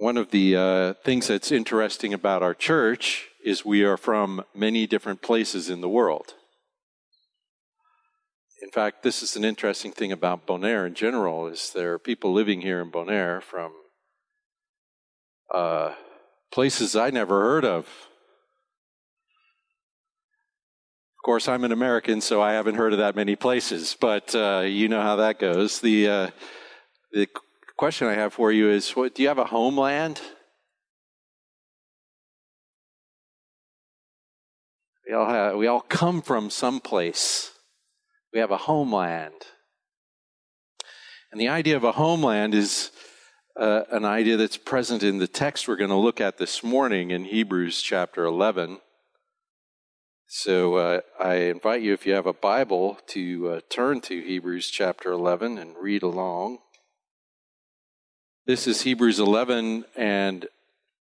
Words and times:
One 0.00 0.16
of 0.16 0.30
the 0.30 0.56
uh, 0.56 0.94
things 1.04 1.26
that's 1.26 1.52
interesting 1.52 2.14
about 2.14 2.42
our 2.42 2.54
church 2.54 3.28
is 3.44 3.66
we 3.66 3.84
are 3.84 3.98
from 3.98 4.42
many 4.54 4.86
different 4.86 5.20
places 5.20 5.68
in 5.68 5.82
the 5.82 5.90
world. 5.90 6.32
In 8.62 8.70
fact, 8.70 9.02
this 9.02 9.22
is 9.22 9.36
an 9.36 9.44
interesting 9.44 9.92
thing 9.92 10.10
about 10.10 10.46
Bonaire 10.46 10.86
in 10.86 10.94
general 10.94 11.48
is 11.48 11.70
there 11.74 11.92
are 11.92 11.98
people 11.98 12.32
living 12.32 12.62
here 12.62 12.80
in 12.80 12.90
Bonaire 12.90 13.42
from 13.42 13.72
uh, 15.54 15.92
places 16.50 16.96
I 16.96 17.10
never 17.10 17.42
heard 17.42 17.66
of. 17.66 17.84
Of 17.84 18.08
course, 21.26 21.46
I'm 21.46 21.64
an 21.64 21.72
American, 21.72 22.22
so 22.22 22.40
I 22.40 22.54
haven't 22.54 22.76
heard 22.76 22.94
of 22.94 23.00
that 23.00 23.16
many 23.16 23.36
places, 23.36 23.94
but 24.00 24.34
uh, 24.34 24.62
you 24.64 24.88
know 24.88 25.02
how 25.02 25.16
that 25.16 25.38
goes. 25.38 25.82
The 25.82 26.08
uh, 26.08 26.30
the 27.12 27.28
question 27.80 28.08
I 28.08 28.12
have 28.12 28.34
for 28.34 28.52
you 28.52 28.68
is: 28.68 28.90
what, 28.90 29.14
Do 29.14 29.22
you 29.22 29.28
have 29.28 29.38
a 29.38 29.46
homeland? 29.46 30.20
We 35.08 35.14
all 35.14 35.30
have, 35.30 35.56
we 35.56 35.66
all 35.66 35.80
come 35.80 36.20
from 36.20 36.50
someplace. 36.50 37.52
We 38.34 38.40
have 38.40 38.50
a 38.50 38.58
homeland. 38.58 39.46
And 41.32 41.40
the 41.40 41.48
idea 41.48 41.74
of 41.74 41.84
a 41.84 41.92
homeland 41.92 42.54
is 42.54 42.90
uh, 43.58 43.84
an 43.90 44.04
idea 44.04 44.36
that's 44.36 44.58
present 44.58 45.02
in 45.02 45.16
the 45.16 45.26
text 45.26 45.66
we're 45.66 45.76
going 45.76 45.88
to 45.88 45.96
look 45.96 46.20
at 46.20 46.36
this 46.36 46.62
morning 46.62 47.10
in 47.10 47.24
Hebrews 47.24 47.80
chapter 47.80 48.26
11. 48.26 48.80
So 50.26 50.74
uh, 50.74 51.00
I 51.18 51.36
invite 51.36 51.80
you, 51.80 51.94
if 51.94 52.04
you 52.04 52.12
have 52.12 52.26
a 52.26 52.34
Bible, 52.34 52.98
to 53.06 53.48
uh, 53.48 53.60
turn 53.70 54.02
to 54.02 54.20
Hebrews 54.20 54.68
chapter 54.68 55.12
11 55.12 55.56
and 55.56 55.74
read 55.80 56.02
along. 56.02 56.58
This 58.46 58.66
is 58.66 58.82
Hebrews 58.82 59.20
11, 59.20 59.84
and 59.94 60.46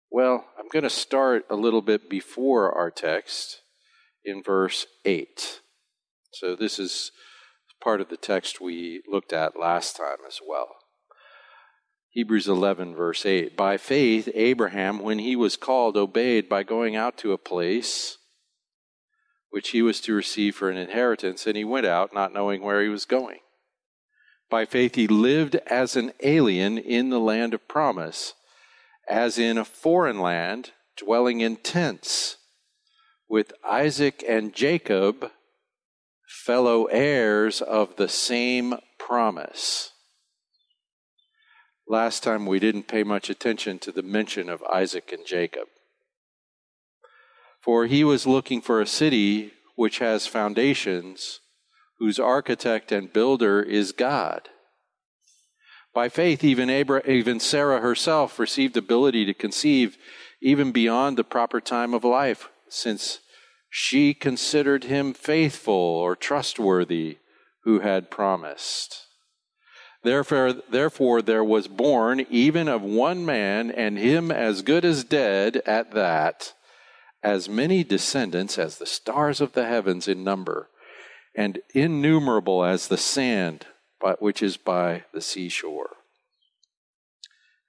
well, 0.09 0.45
I'm 0.57 0.67
going 0.73 0.83
to 0.83 0.89
start 0.89 1.45
a 1.47 1.55
little 1.55 1.83
bit 1.83 2.09
before 2.09 2.71
our 2.75 2.89
text 2.89 3.61
in 4.25 4.41
verse 4.41 4.87
8. 5.05 5.61
So 6.31 6.55
this 6.55 6.79
is 6.79 7.11
part 7.83 8.01
of 8.01 8.09
the 8.09 8.17
text 8.17 8.59
we 8.59 9.03
looked 9.07 9.31
at 9.31 9.59
last 9.59 9.95
time 9.95 10.17
as 10.27 10.39
well. 10.45 10.69
Hebrews 12.09 12.47
11, 12.47 12.95
verse 12.95 13.23
8. 13.27 13.55
By 13.55 13.77
faith, 13.77 14.27
Abraham, 14.33 14.97
when 14.97 15.19
he 15.19 15.35
was 15.35 15.55
called, 15.55 15.95
obeyed 15.95 16.49
by 16.49 16.63
going 16.63 16.95
out 16.95 17.15
to 17.19 17.31
a 17.31 17.37
place 17.37 18.17
which 19.51 19.69
he 19.69 19.83
was 19.83 20.01
to 20.01 20.15
receive 20.15 20.55
for 20.55 20.71
an 20.71 20.77
inheritance, 20.77 21.45
and 21.45 21.55
he 21.55 21.63
went 21.63 21.85
out 21.85 22.11
not 22.11 22.33
knowing 22.33 22.63
where 22.63 22.81
he 22.81 22.89
was 22.89 23.05
going. 23.05 23.39
By 24.49 24.65
faith, 24.65 24.95
he 24.95 25.07
lived 25.07 25.55
as 25.67 25.95
an 25.95 26.11
alien 26.21 26.77
in 26.77 27.09
the 27.09 27.19
land 27.19 27.53
of 27.53 27.67
promise, 27.67 28.33
as 29.07 29.37
in 29.37 29.57
a 29.57 29.65
foreign 29.65 30.19
land, 30.19 30.71
dwelling 30.97 31.41
in 31.41 31.57
tents 31.57 32.37
with 33.27 33.53
Isaac 33.63 34.23
and 34.27 34.53
Jacob 34.53 35.31
fellow 36.27 36.85
heirs 36.85 37.61
of 37.61 37.95
the 37.95 38.07
same 38.07 38.75
promise. 38.97 39.91
Last 41.87 42.23
time 42.23 42.45
we 42.45 42.59
didn't 42.59 42.87
pay 42.87 43.03
much 43.03 43.29
attention 43.29 43.79
to 43.79 43.91
the 43.91 44.03
mention 44.03 44.49
of 44.49 44.63
Isaac 44.63 45.11
and 45.11 45.25
Jacob. 45.25 45.67
For 47.61 47.87
he 47.87 48.03
was 48.03 48.27
looking 48.27 48.61
for 48.61 48.79
a 48.79 48.87
city 48.87 49.53
which 49.75 49.99
has 49.99 50.27
foundations, 50.27 51.39
whose 51.99 52.19
architect 52.19 52.91
and 52.91 53.13
builder 53.13 53.61
is 53.61 53.91
God. 53.91 54.49
By 55.93 56.07
faith, 56.09 56.43
even, 56.43 56.69
Abraham, 56.69 57.09
even 57.11 57.39
Sarah 57.39 57.81
herself 57.81 58.39
received 58.39 58.77
ability 58.77 59.25
to 59.25 59.33
conceive 59.33 59.97
even 60.41 60.71
beyond 60.71 61.17
the 61.17 61.23
proper 61.23 61.59
time 61.59 61.93
of 61.93 62.03
life, 62.03 62.49
since 62.69 63.19
she 63.69 64.13
considered 64.13 64.85
him 64.85 65.13
faithful 65.13 65.73
or 65.73 66.15
trustworthy 66.15 67.17
who 67.63 67.79
had 67.79 68.09
promised. 68.09 69.05
Therefore, 70.01 70.53
therefore, 70.53 71.21
there 71.21 71.43
was 71.43 71.67
born 71.67 72.25
even 72.29 72.69
of 72.69 72.81
one 72.81 73.25
man, 73.25 73.69
and 73.69 73.97
him 73.97 74.31
as 74.31 74.61
good 74.61 74.85
as 74.85 75.03
dead 75.03 75.57
at 75.65 75.91
that, 75.91 76.53
as 77.21 77.49
many 77.49 77.83
descendants 77.83 78.57
as 78.57 78.77
the 78.77 78.85
stars 78.85 79.41
of 79.41 79.51
the 79.51 79.65
heavens 79.65 80.07
in 80.07 80.23
number, 80.23 80.69
and 81.35 81.59
innumerable 81.73 82.63
as 82.63 82.87
the 82.87 82.97
sand 82.97 83.65
which 84.19 84.41
is 84.41 84.57
by 84.57 85.03
the 85.13 85.21
seashore. 85.21 85.97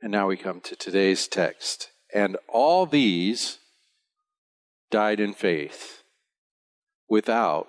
And 0.01 0.13
now 0.13 0.29
we 0.29 0.37
come 0.37 0.61
to 0.63 0.77
today's 0.77 1.27
text. 1.27 1.91
And 2.15 2.37
all 2.49 2.87
these 2.87 3.59
died 4.91 5.21
in 5.21 5.35
faith 5.35 6.03
without 7.09 7.69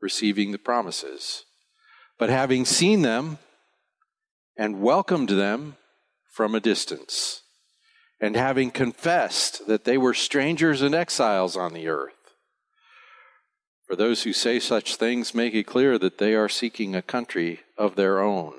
receiving 0.00 0.52
the 0.52 0.58
promises. 0.58 1.44
But 2.18 2.28
having 2.28 2.64
seen 2.64 3.02
them 3.02 3.38
and 4.56 4.82
welcomed 4.82 5.30
them 5.30 5.76
from 6.30 6.54
a 6.54 6.60
distance, 6.60 7.42
and 8.20 8.36
having 8.36 8.70
confessed 8.70 9.66
that 9.66 9.84
they 9.84 9.98
were 9.98 10.14
strangers 10.14 10.80
and 10.80 10.94
exiles 10.94 11.56
on 11.56 11.74
the 11.74 11.88
earth. 11.88 12.21
For 13.92 13.96
those 13.96 14.22
who 14.22 14.32
say 14.32 14.58
such 14.58 14.96
things 14.96 15.34
make 15.34 15.52
it 15.52 15.66
clear 15.66 15.98
that 15.98 16.16
they 16.16 16.34
are 16.34 16.48
seeking 16.48 16.94
a 16.94 17.02
country 17.02 17.60
of 17.76 17.94
their 17.94 18.20
own, 18.20 18.54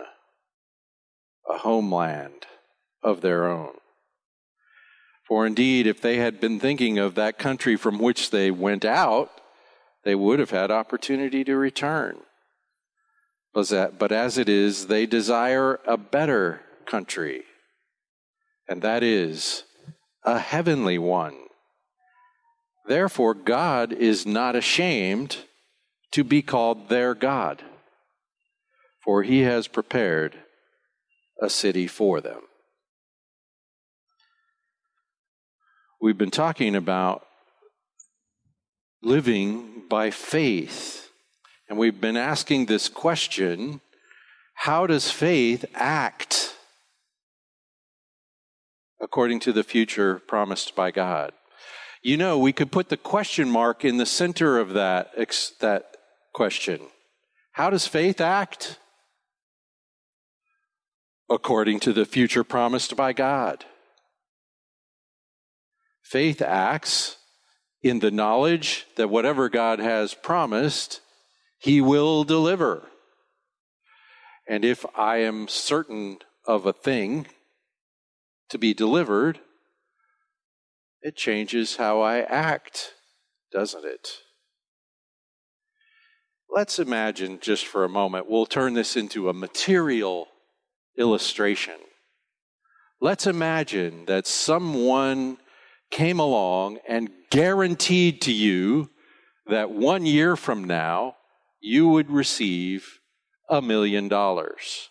a 1.50 1.58
homeland 1.58 2.46
of 3.02 3.22
their 3.22 3.48
own. 3.48 3.72
For 5.28 5.48
indeed, 5.48 5.88
if 5.88 6.00
they 6.00 6.18
had 6.18 6.40
been 6.40 6.60
thinking 6.60 7.00
of 7.00 7.16
that 7.16 7.40
country 7.40 7.76
from 7.76 7.98
which 7.98 8.30
they 8.30 8.52
went 8.52 8.86
out, 8.86 9.32
they 10.04 10.14
would 10.14 10.38
have 10.38 10.52
had 10.52 10.70
opportunity 10.70 11.44
to 11.46 11.56
return. 11.56 12.18
But 13.56 14.12
as 14.12 14.38
it 14.38 14.48
is, 14.48 14.86
they 14.86 15.08
desire 15.08 15.80
a 15.88 15.98
better 15.98 16.62
country, 16.86 17.42
and 18.70 18.84
that 18.84 19.02
is 19.02 19.64
a 20.24 20.38
heavenly 20.38 21.00
one. 21.00 21.38
Therefore, 22.86 23.34
God 23.34 23.94
is 23.94 24.26
not 24.26 24.56
ashamed 24.56 25.38
to 26.12 26.24
be 26.24 26.42
called 26.42 26.90
their 26.90 27.16
God, 27.16 27.64
for 29.04 29.24
he 29.24 29.42
has 29.42 29.68
prepared 29.68 30.36
a 31.42 31.50
city 31.50 31.88
for 31.88 32.22
them. 32.22 32.42
We've 36.02 36.18
been 36.18 36.32
talking 36.32 36.76
about 36.76 37.26
living 39.02 39.84
by 39.90 40.10
faith. 40.10 41.10
And 41.70 41.78
we've 41.78 42.00
been 42.00 42.18
asking 42.18 42.66
this 42.66 42.90
question 42.90 43.82
how 44.56 44.88
does 44.88 45.10
faith 45.10 45.66
act 45.74 46.56
according 49.02 49.40
to 49.42 49.52
the 49.52 49.64
future 49.64 50.20
promised 50.20 50.76
by 50.76 50.92
God? 50.92 51.34
You 52.04 52.18
know, 52.18 52.38
we 52.38 52.52
could 52.52 52.70
put 52.70 52.90
the 52.90 52.98
question 52.98 53.50
mark 53.50 53.86
in 53.86 53.96
the 53.96 54.06
center 54.06 54.60
of 54.60 54.74
that, 54.74 55.14
that 55.62 55.96
question. 56.34 56.82
How 57.54 57.70
does 57.70 57.88
faith 57.88 58.20
act? 58.20 58.78
According 61.30 61.80
to 61.80 61.94
the 61.94 62.06
future 62.06 62.44
promised 62.44 62.98
by 62.98 63.14
God. 63.14 63.64
Faith 66.02 66.42
acts 66.42 67.16
in 67.82 68.00
the 68.00 68.12
knowledge 68.12 68.86
that 68.98 69.10
whatever 69.10 69.48
God 69.48 69.80
has 69.80 70.14
promised, 70.14 71.00
He 71.58 71.80
will 71.80 72.26
deliver. 72.26 72.90
And 74.46 74.66
if 74.66 74.86
I 74.94 75.18
am 75.18 75.48
certain 75.48 76.18
of 76.46 76.66
a 76.66 76.74
thing 76.74 77.28
to 78.50 78.58
be 78.58 78.74
delivered, 78.74 79.40
it 81.04 81.18
changes 81.18 81.76
how 81.76 82.02
I 82.02 82.22
act, 82.22 82.94
doesn't 83.52 83.86
it? 83.86 84.10
Let's 86.50 86.80
imagine 86.80 87.40
just 87.42 87.66
for 87.66 87.84
a 87.84 87.90
moment, 87.90 88.30
we'll 88.30 88.46
turn 88.46 88.74
this 88.74 88.96
into 88.96 89.28
a 89.28 89.34
material 89.34 90.28
illustration. 90.98 91.76
Let's 93.02 93.28
imagine 93.28 94.06
that 94.06 94.28
someone 94.28 95.38
came 95.92 96.20
along 96.20 96.80
and 96.88 97.10
guaranteed 97.30 98.22
to 98.22 98.32
you 98.32 98.90
that 99.48 99.72
one 99.72 100.06
year 100.06 100.38
from 100.38 100.64
now 100.64 101.18
you 101.60 101.90
would 101.90 102.10
receive 102.10 103.00
a 103.50 103.62
million 103.62 104.08
dollars. 104.08 104.90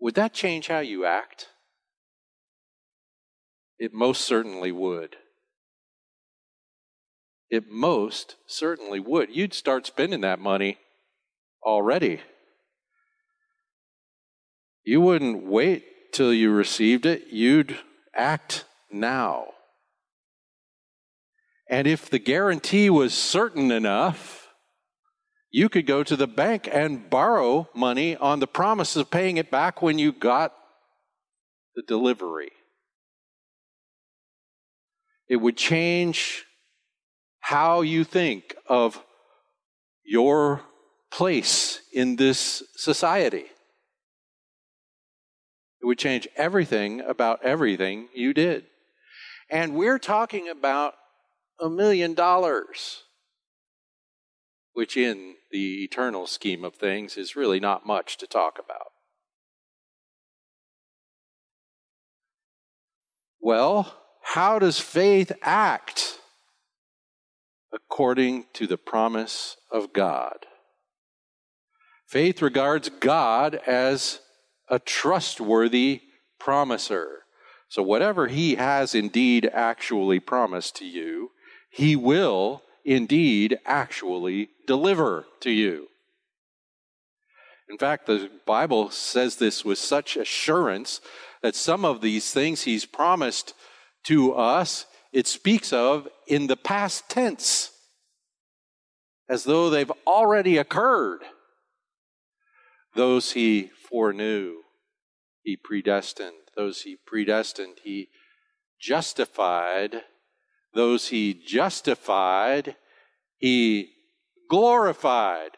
Would 0.00 0.14
that 0.14 0.32
change 0.32 0.68
how 0.68 0.80
you 0.80 1.04
act? 1.04 1.48
It 3.78 3.92
most 3.92 4.22
certainly 4.22 4.72
would. 4.72 5.16
It 7.50 7.64
most 7.68 8.36
certainly 8.46 9.00
would. 9.00 9.34
You'd 9.34 9.54
start 9.54 9.86
spending 9.86 10.20
that 10.22 10.38
money 10.38 10.78
already. 11.62 12.20
you 14.84 15.00
wouldn't 15.00 15.44
wait 15.44 15.84
till 16.12 16.32
you 16.32 16.50
received 16.50 17.06
it, 17.06 17.28
you'd 17.30 17.78
act 18.14 18.64
now. 18.90 19.46
And 21.68 21.86
if 21.86 22.10
the 22.10 22.18
guarantee 22.18 22.90
was 22.90 23.14
certain 23.14 23.70
enough, 23.70 24.49
you 25.50 25.68
could 25.68 25.86
go 25.86 26.02
to 26.02 26.16
the 26.16 26.26
bank 26.26 26.68
and 26.70 27.10
borrow 27.10 27.68
money 27.74 28.16
on 28.16 28.40
the 28.40 28.46
promise 28.46 28.96
of 28.96 29.10
paying 29.10 29.36
it 29.36 29.50
back 29.50 29.82
when 29.82 29.98
you 29.98 30.12
got 30.12 30.54
the 31.74 31.82
delivery. 31.82 32.52
It 35.28 35.36
would 35.36 35.56
change 35.56 36.44
how 37.40 37.80
you 37.80 38.04
think 38.04 38.54
of 38.66 39.02
your 40.04 40.62
place 41.10 41.80
in 41.92 42.16
this 42.16 42.62
society. 42.76 43.46
It 45.80 45.86
would 45.86 45.98
change 45.98 46.28
everything 46.36 47.00
about 47.00 47.44
everything 47.44 48.08
you 48.14 48.34
did. 48.34 48.66
And 49.50 49.74
we're 49.74 49.98
talking 49.98 50.48
about 50.48 50.94
a 51.58 51.68
million 51.68 52.14
dollars, 52.14 53.02
which 54.80 54.96
in 54.96 55.34
the 55.50 55.84
eternal 55.84 56.26
scheme 56.26 56.64
of 56.64 56.74
things 56.74 57.18
is 57.18 57.36
really 57.36 57.60
not 57.60 57.84
much 57.84 58.16
to 58.16 58.26
talk 58.26 58.58
about. 58.58 58.92
Well, 63.38 63.94
how 64.22 64.58
does 64.58 64.80
faith 64.80 65.32
act 65.42 66.18
according 67.70 68.46
to 68.54 68.66
the 68.66 68.78
promise 68.78 69.58
of 69.70 69.92
God? 69.92 70.46
Faith 72.06 72.40
regards 72.40 72.88
God 72.88 73.56
as 73.66 74.20
a 74.70 74.78
trustworthy 74.78 76.00
promiser. 76.38 77.24
So, 77.68 77.82
whatever 77.82 78.28
He 78.28 78.54
has 78.54 78.94
indeed 78.94 79.44
actually 79.52 80.20
promised 80.20 80.74
to 80.76 80.86
you, 80.86 81.32
He 81.68 81.96
will 81.96 82.62
indeed 82.90 83.56
actually 83.64 84.48
deliver 84.66 85.24
to 85.38 85.48
you. 85.48 85.86
In 87.68 87.78
fact, 87.78 88.06
the 88.06 88.28
Bible 88.44 88.90
says 88.90 89.36
this 89.36 89.64
with 89.64 89.78
such 89.78 90.16
assurance 90.16 91.00
that 91.40 91.54
some 91.54 91.84
of 91.84 92.00
these 92.00 92.32
things 92.32 92.62
He's 92.62 92.84
promised 92.84 93.54
to 94.06 94.34
us, 94.34 94.86
it 95.12 95.28
speaks 95.28 95.72
of 95.72 96.08
in 96.26 96.48
the 96.48 96.56
past 96.56 97.08
tense, 97.08 97.70
as 99.28 99.44
though 99.44 99.70
they've 99.70 99.92
already 100.04 100.58
occurred. 100.58 101.20
Those 102.96 103.32
He 103.32 103.70
foreknew, 103.88 104.62
He 105.44 105.56
predestined. 105.56 106.34
Those 106.56 106.82
He 106.82 106.96
predestined, 107.06 107.76
He 107.84 108.08
justified. 108.80 110.02
Those 110.74 111.08
He 111.08 111.34
justified, 111.34 112.74
He 113.40 113.90
glorified. 114.48 115.50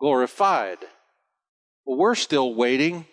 Glorified. 0.00 0.78
Well, 1.84 1.98
we're 1.98 2.14
still 2.14 2.54
waiting 2.54 3.06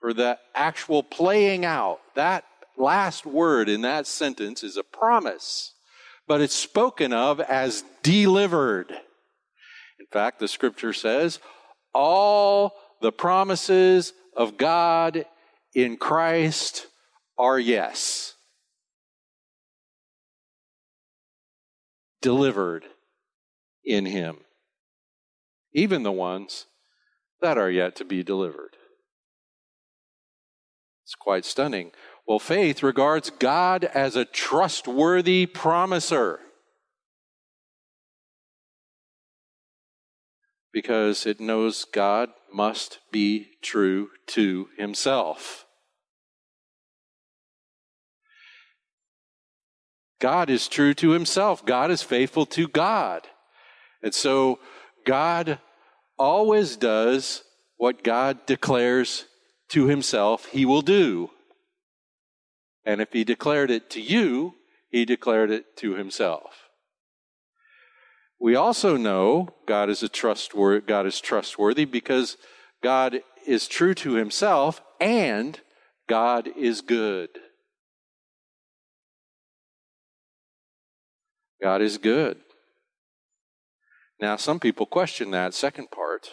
for 0.00 0.14
the 0.14 0.38
actual 0.54 1.02
playing 1.02 1.64
out. 1.64 2.00
That 2.14 2.44
last 2.76 3.26
word 3.26 3.68
in 3.68 3.80
that 3.82 4.06
sentence 4.06 4.62
is 4.62 4.76
a 4.76 4.84
promise, 4.84 5.72
but 6.28 6.40
it's 6.40 6.54
spoken 6.54 7.12
of 7.12 7.40
as 7.40 7.84
delivered. 8.02 8.90
In 9.98 10.06
fact, 10.12 10.38
the 10.38 10.48
scripture 10.48 10.92
says, 10.92 11.40
all 11.94 12.74
the 13.00 13.12
promises 13.12 14.12
of 14.36 14.56
God 14.58 15.24
in 15.74 15.96
Christ 15.96 16.86
are 17.38 17.58
yes. 17.58 18.33
Delivered 22.24 22.86
in 23.84 24.06
Him. 24.06 24.38
Even 25.74 26.04
the 26.04 26.10
ones 26.10 26.64
that 27.42 27.58
are 27.58 27.70
yet 27.70 27.94
to 27.96 28.04
be 28.06 28.22
delivered. 28.22 28.78
It's 31.02 31.14
quite 31.14 31.44
stunning. 31.44 31.90
Well, 32.26 32.38
faith 32.38 32.82
regards 32.82 33.28
God 33.28 33.84
as 33.84 34.16
a 34.16 34.24
trustworthy 34.24 35.44
promiser. 35.44 36.40
Because 40.72 41.26
it 41.26 41.40
knows 41.40 41.84
God 41.84 42.30
must 42.50 43.00
be 43.12 43.48
true 43.60 44.08
to 44.28 44.68
himself. 44.78 45.63
God 50.24 50.48
is 50.48 50.68
true 50.68 50.94
to 50.94 51.10
himself. 51.10 51.66
God 51.66 51.90
is 51.90 52.02
faithful 52.02 52.46
to 52.46 52.66
God. 52.66 53.28
And 54.02 54.14
so 54.14 54.58
God 55.04 55.58
always 56.18 56.78
does 56.78 57.42
what 57.76 58.02
God 58.02 58.46
declares 58.46 59.26
to 59.68 59.86
himself 59.88 60.46
he 60.46 60.64
will 60.64 60.80
do. 60.80 61.28
And 62.86 63.02
if 63.02 63.12
he 63.12 63.22
declared 63.22 63.70
it 63.70 63.90
to 63.90 64.00
you, 64.00 64.54
he 64.88 65.04
declared 65.04 65.50
it 65.50 65.76
to 65.76 65.92
himself. 65.92 66.70
We 68.40 68.56
also 68.56 68.96
know 68.96 69.50
God 69.66 69.90
is 69.90 70.02
a 70.02 70.08
trustworthy, 70.08 70.86
God 70.86 71.04
is 71.04 71.20
trustworthy 71.20 71.84
because 71.84 72.38
God 72.82 73.20
is 73.46 73.68
true 73.68 73.92
to 73.96 74.14
himself 74.14 74.80
and 75.02 75.60
God 76.08 76.48
is 76.56 76.80
good. 76.80 77.28
God 81.62 81.82
is 81.82 81.98
good. 81.98 82.38
Now, 84.20 84.36
some 84.36 84.60
people 84.60 84.86
question 84.86 85.30
that 85.32 85.54
second 85.54 85.90
part, 85.90 86.30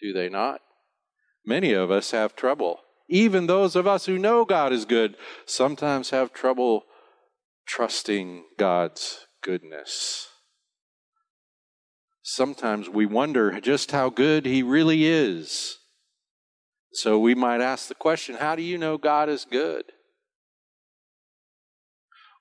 do 0.00 0.12
they 0.12 0.28
not? 0.28 0.60
Many 1.44 1.72
of 1.72 1.90
us 1.90 2.10
have 2.12 2.36
trouble. 2.36 2.80
Even 3.08 3.46
those 3.46 3.76
of 3.76 3.86
us 3.86 4.06
who 4.06 4.18
know 4.18 4.44
God 4.44 4.72
is 4.72 4.84
good 4.84 5.16
sometimes 5.44 6.10
have 6.10 6.32
trouble 6.32 6.84
trusting 7.66 8.44
God's 8.58 9.26
goodness. 9.42 10.28
Sometimes 12.22 12.88
we 12.88 13.04
wonder 13.04 13.60
just 13.60 13.90
how 13.90 14.08
good 14.08 14.46
He 14.46 14.62
really 14.62 15.04
is. 15.04 15.78
So 16.92 17.18
we 17.18 17.34
might 17.34 17.60
ask 17.60 17.88
the 17.88 17.94
question 17.94 18.36
how 18.36 18.54
do 18.54 18.62
you 18.62 18.78
know 18.78 18.98
God 18.98 19.28
is 19.28 19.44
good? 19.44 19.84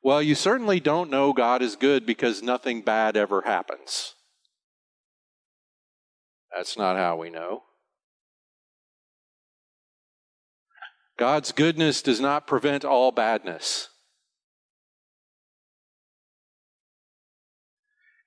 Well, 0.03 0.22
you 0.22 0.34
certainly 0.34 0.79
don't 0.79 1.12
know 1.12 1.31
God 1.31 1.62
is 1.62 1.75
good 1.75 2.05
because 2.05 2.41
nothing 2.41 2.81
bad 2.81 3.15
ever 3.15 3.41
happens. 3.41 4.15
That's 6.55 6.77
not 6.77 6.98
how 6.98 7.17
we 7.17 7.29
know. 7.29 7.63
God's 11.17 11.51
goodness 11.51 12.01
does 12.01 12.20
not 12.20 12.48
prevent 12.48 12.84
all 12.84 13.12
badness. 13.12 13.89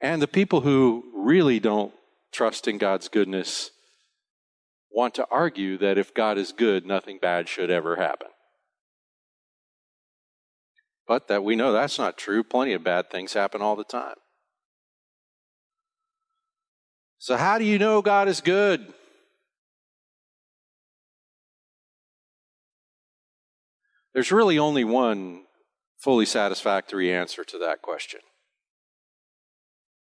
And 0.00 0.22
the 0.22 0.28
people 0.28 0.60
who 0.60 1.04
really 1.14 1.58
don't 1.58 1.92
trust 2.30 2.68
in 2.68 2.78
God's 2.78 3.08
goodness 3.08 3.70
want 4.92 5.14
to 5.14 5.26
argue 5.28 5.76
that 5.78 5.98
if 5.98 6.14
God 6.14 6.38
is 6.38 6.52
good, 6.52 6.86
nothing 6.86 7.18
bad 7.20 7.48
should 7.48 7.70
ever 7.70 7.96
happen. 7.96 8.28
But 11.06 11.28
that 11.28 11.44
we 11.44 11.56
know 11.56 11.72
that's 11.72 11.98
not 11.98 12.16
true. 12.16 12.42
Plenty 12.42 12.72
of 12.72 12.82
bad 12.82 13.10
things 13.10 13.34
happen 13.34 13.60
all 13.60 13.76
the 13.76 13.84
time. 13.84 14.16
So, 17.18 17.36
how 17.36 17.58
do 17.58 17.64
you 17.64 17.78
know 17.78 18.02
God 18.02 18.28
is 18.28 18.40
good? 18.40 18.92
There's 24.12 24.30
really 24.30 24.58
only 24.58 24.84
one 24.84 25.44
fully 25.98 26.26
satisfactory 26.26 27.12
answer 27.12 27.44
to 27.44 27.58
that 27.58 27.82
question. 27.82 28.20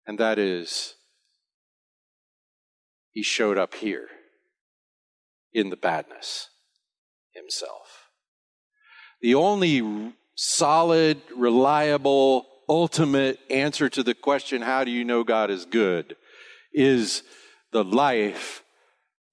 And 0.06 0.18
that 0.18 0.38
is, 0.38 0.94
he 3.10 3.22
showed 3.22 3.58
up 3.58 3.74
here 3.74 4.08
in 5.52 5.70
the 5.70 5.76
badness 5.76 6.48
himself. 7.32 8.08
The 9.20 9.34
only 9.34 10.12
solid, 10.42 11.20
reliable, 11.36 12.46
ultimate 12.66 13.38
answer 13.50 13.90
to 13.90 14.02
the 14.02 14.14
question, 14.14 14.62
how 14.62 14.84
do 14.84 14.90
you 14.90 15.04
know 15.04 15.22
God 15.22 15.50
is 15.50 15.66
good, 15.66 16.16
is 16.72 17.22
the 17.72 17.84
life, 17.84 18.64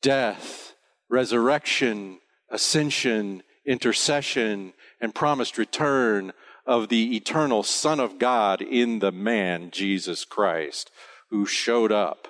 death, 0.01 0.73
resurrection, 1.09 2.19
ascension, 2.49 3.41
intercession, 3.65 4.73
and 4.99 5.15
promised 5.15 5.57
return 5.57 6.33
of 6.65 6.89
the 6.89 7.15
eternal 7.15 7.63
Son 7.63 8.01
of 8.01 8.19
God 8.19 8.61
in 8.61 8.99
the 8.99 9.13
man, 9.13 9.71
Jesus 9.71 10.25
Christ, 10.25 10.91
who 11.29 11.45
showed 11.45 11.93
up, 11.93 12.27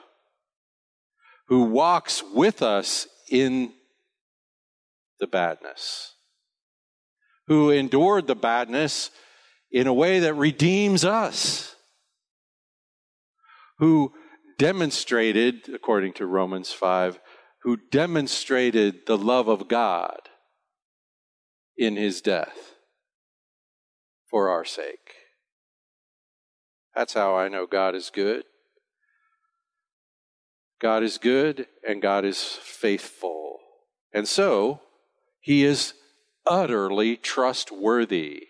who 1.48 1.64
walks 1.64 2.22
with 2.32 2.62
us 2.62 3.08
in 3.32 3.74
the 5.20 5.26
badness, 5.26 6.14
who 7.48 7.70
endured 7.72 8.28
the 8.28 8.36
badness 8.36 9.10
in 9.72 9.88
a 9.88 9.94
way 9.94 10.20
that 10.20 10.34
redeems 10.34 11.04
us, 11.04 11.76
who 13.80 14.14
demonstrated, 14.58 15.70
according 15.74 16.14
to 16.14 16.26
Romans 16.26 16.72
5, 16.72 17.20
who 17.64 17.78
demonstrated 17.92 19.06
the 19.06 19.18
love 19.18 19.48
of 19.48 19.68
God 19.68 20.30
in 21.78 21.96
his 21.96 22.22
death 22.22 22.76
for 24.30 24.50
our 24.50 24.66
sake. 24.66 25.14
That's 26.96 27.14
how 27.14 27.36
I 27.36 27.48
know 27.48 27.68
God 27.68 27.96
is 27.96 28.10
good. 28.10 28.44
God 30.80 31.04
is 31.04 31.18
good 31.18 31.68
and 31.88 32.02
God 32.02 32.26
is 32.26 32.42
faithful. 32.42 33.60
And 34.14 34.28
so, 34.28 34.82
he 35.40 35.64
is 35.64 35.94
utterly 36.48 37.18
trustworthy. 37.18 38.48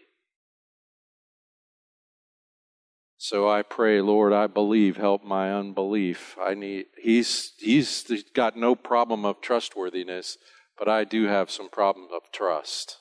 So 3.17 3.49
I 3.49 3.63
pray, 3.63 3.99
Lord, 3.99 4.31
I 4.31 4.47
believe, 4.47 4.97
help 4.97 5.23
my 5.23 5.51
unbelief. 5.51 6.37
I 6.39 6.53
need 6.53 6.85
he's 7.01 7.53
he's 7.57 8.05
got 8.33 8.55
no 8.55 8.75
problem 8.75 9.25
of 9.25 9.41
trustworthiness, 9.41 10.37
but 10.77 10.87
I 10.87 11.03
do 11.03 11.25
have 11.25 11.49
some 11.49 11.69
problem 11.69 12.07
of 12.13 12.31
trust. 12.31 12.97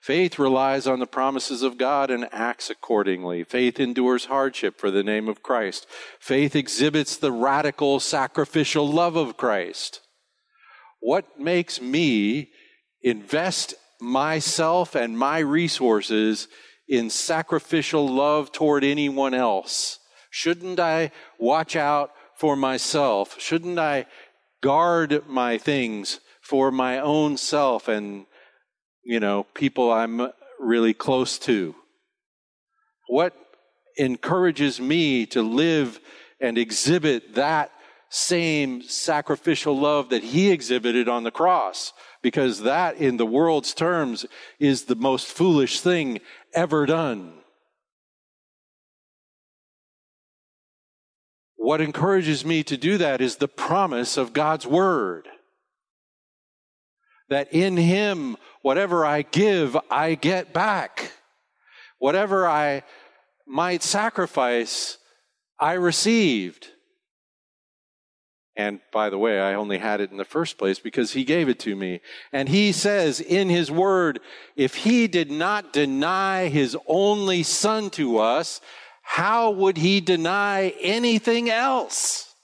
Faith 0.00 0.38
relies 0.38 0.86
on 0.86 1.00
the 1.00 1.06
promises 1.06 1.62
of 1.62 1.76
God 1.76 2.10
and 2.10 2.28
acts 2.32 2.70
accordingly. 2.70 3.42
Faith 3.42 3.80
endures 3.80 4.26
hardship 4.26 4.78
for 4.78 4.90
the 4.92 5.02
name 5.02 5.28
of 5.28 5.42
Christ. 5.42 5.86
Faith 6.20 6.54
exhibits 6.54 7.16
the 7.16 7.32
radical 7.32 7.98
sacrificial 7.98 8.88
love 8.88 9.16
of 9.16 9.36
Christ. 9.36 10.00
What 11.00 11.38
makes 11.38 11.80
me 11.80 12.50
invest 13.02 13.74
myself 14.00 14.94
and 14.94 15.18
my 15.18 15.38
resources 15.38 16.48
in 16.88 17.10
sacrificial 17.10 18.08
love 18.08 18.52
toward 18.52 18.84
anyone 18.84 19.34
else? 19.34 19.98
Shouldn't 20.30 20.80
I 20.80 21.10
watch 21.38 21.76
out 21.76 22.12
for 22.36 22.56
myself? 22.56 23.40
Shouldn't 23.40 23.78
I 23.78 24.06
guard 24.62 25.24
my 25.26 25.58
things 25.58 26.20
for 26.40 26.70
my 26.70 26.98
own 26.98 27.36
self 27.36 27.88
and 27.88 28.26
you 29.08 29.20
know, 29.20 29.44
people 29.54 29.90
I'm 29.90 30.30
really 30.60 30.92
close 30.92 31.38
to? 31.40 31.74
What 33.06 33.34
encourages 33.96 34.78
me 34.78 35.24
to 35.26 35.40
live 35.40 35.98
and 36.42 36.58
exhibit 36.58 37.34
that 37.34 37.72
same 38.10 38.82
sacrificial 38.82 39.78
love 39.78 40.10
that 40.10 40.22
he 40.22 40.50
exhibited 40.50 41.08
on 41.08 41.24
the 41.24 41.30
cross? 41.30 41.94
Because 42.22 42.62
that, 42.62 42.96
in 42.96 43.16
the 43.16 43.26
world's 43.26 43.74
terms, 43.74 44.26
is 44.58 44.84
the 44.84 44.96
most 44.96 45.26
foolish 45.26 45.80
thing 45.80 46.20
ever 46.52 46.84
done. 46.86 47.34
What 51.56 51.80
encourages 51.80 52.44
me 52.44 52.62
to 52.64 52.76
do 52.76 52.98
that 52.98 53.20
is 53.20 53.36
the 53.36 53.48
promise 53.48 54.16
of 54.16 54.32
God's 54.32 54.66
word 54.66 55.28
that 57.28 57.52
in 57.52 57.76
Him, 57.76 58.36
whatever 58.62 59.04
I 59.04 59.22
give, 59.22 59.76
I 59.90 60.14
get 60.14 60.52
back. 60.52 61.12
Whatever 61.98 62.46
I 62.46 62.84
might 63.46 63.82
sacrifice, 63.82 64.98
I 65.58 65.72
received. 65.74 66.68
And 68.58 68.80
by 68.92 69.08
the 69.08 69.18
way, 69.18 69.40
I 69.40 69.54
only 69.54 69.78
had 69.78 70.00
it 70.00 70.10
in 70.10 70.16
the 70.16 70.24
first 70.24 70.58
place 70.58 70.80
because 70.80 71.12
he 71.12 71.22
gave 71.22 71.48
it 71.48 71.60
to 71.60 71.76
me. 71.76 72.00
And 72.32 72.48
he 72.48 72.72
says 72.72 73.20
in 73.20 73.48
his 73.48 73.70
word, 73.70 74.18
if 74.56 74.74
he 74.74 75.06
did 75.06 75.30
not 75.30 75.72
deny 75.72 76.48
his 76.48 76.76
only 76.88 77.44
son 77.44 77.88
to 77.90 78.18
us, 78.18 78.60
how 79.02 79.52
would 79.52 79.76
he 79.76 80.00
deny 80.00 80.74
anything 80.80 81.48
else? 81.48 82.34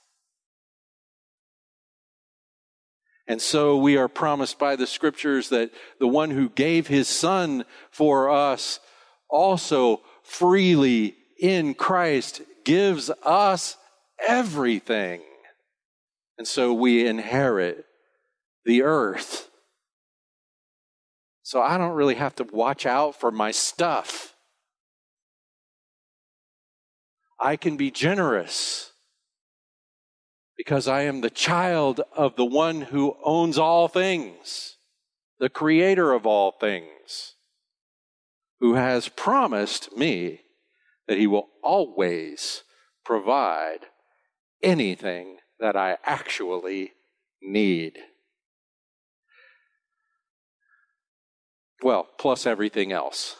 And 3.27 3.41
so 3.41 3.75
we 3.75 3.97
are 3.97 4.07
promised 4.07 4.57
by 4.57 4.77
the 4.77 4.87
scriptures 4.87 5.49
that 5.49 5.71
the 5.99 6.07
one 6.07 6.31
who 6.31 6.47
gave 6.47 6.87
his 6.87 7.09
son 7.09 7.65
for 7.91 8.29
us 8.29 8.79
also 9.29 10.01
freely 10.23 11.17
in 11.37 11.73
Christ 11.73 12.41
gives 12.63 13.09
us 13.23 13.75
everything. 14.25 15.21
And 16.37 16.47
so 16.47 16.73
we 16.73 17.07
inherit 17.07 17.85
the 18.65 18.83
earth. 18.83 19.49
So 21.43 21.61
I 21.61 21.77
don't 21.77 21.93
really 21.93 22.15
have 22.15 22.35
to 22.35 22.43
watch 22.43 22.85
out 22.85 23.19
for 23.19 23.31
my 23.31 23.51
stuff. 23.51 24.35
I 27.39 27.55
can 27.55 27.77
be 27.77 27.91
generous 27.91 28.91
because 30.57 30.87
I 30.87 31.01
am 31.01 31.21
the 31.21 31.29
child 31.29 32.01
of 32.15 32.35
the 32.35 32.45
one 32.45 32.81
who 32.81 33.15
owns 33.23 33.57
all 33.57 33.87
things, 33.87 34.77
the 35.39 35.49
creator 35.49 36.13
of 36.13 36.25
all 36.25 36.51
things, 36.51 37.35
who 38.59 38.75
has 38.75 39.09
promised 39.09 39.95
me 39.95 40.41
that 41.07 41.17
he 41.17 41.27
will 41.27 41.49
always 41.61 42.63
provide 43.03 43.81
anything 44.63 45.37
that 45.59 45.75
I 45.75 45.97
actually 46.03 46.93
need. 47.41 47.97
Well, 51.83 52.07
plus 52.17 52.45
everything 52.45 52.91
else. 52.91 53.35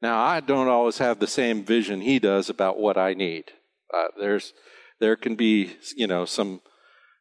Now, 0.00 0.22
I 0.22 0.40
don't 0.40 0.68
always 0.68 0.98
have 0.98 1.18
the 1.18 1.26
same 1.26 1.64
vision 1.64 2.00
he 2.00 2.18
does 2.18 2.50
about 2.50 2.78
what 2.78 2.98
I 2.98 3.14
need. 3.14 3.52
Uh, 3.92 4.08
there's, 4.18 4.52
there 5.00 5.16
can 5.16 5.34
be, 5.34 5.76
you 5.96 6.06
know, 6.06 6.24
some 6.26 6.60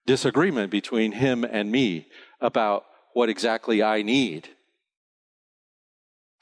disagreement 0.05 0.69
between 0.69 1.13
him 1.13 1.43
and 1.43 1.71
me 1.71 2.07
about 2.41 2.83
what 3.13 3.29
exactly 3.29 3.81
I 3.81 4.01
need. 4.01 4.49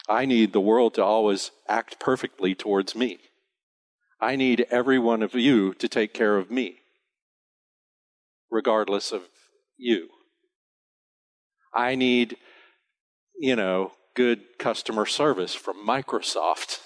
I 0.10 0.26
need 0.26 0.52
the 0.52 0.60
world 0.60 0.96
to 0.96 1.04
always 1.04 1.52
act 1.68 2.00
perfectly 2.00 2.56
towards 2.56 2.96
me. 2.96 3.20
I 4.22 4.36
need 4.36 4.68
every 4.70 5.00
one 5.00 5.24
of 5.24 5.34
you 5.34 5.74
to 5.76 5.88
take 5.88 6.14
care 6.14 6.38
of 6.38 6.52
me, 6.52 6.78
regardless 8.52 9.12
of 9.12 9.24
you. 9.78 10.10
I 11.74 11.96
need, 11.96 12.38
you 13.40 13.56
know, 13.56 13.94
good 14.16 14.42
customer 14.60 15.08
service 15.08 15.56
from 15.56 15.88
Microsoft. 15.88 16.80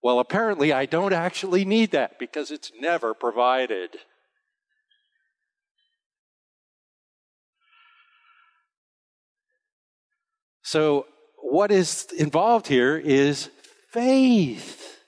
Well, 0.00 0.20
apparently, 0.20 0.72
I 0.72 0.86
don't 0.86 1.14
actually 1.14 1.64
need 1.64 1.90
that 1.90 2.18
because 2.18 2.50
it's 2.50 2.70
never 2.78 3.14
provided. 3.14 3.96
So, 10.62 11.06
what 11.42 11.72
is 11.72 12.06
involved 12.16 12.68
here 12.68 12.96
is 12.96 13.48
faith. 13.94 14.98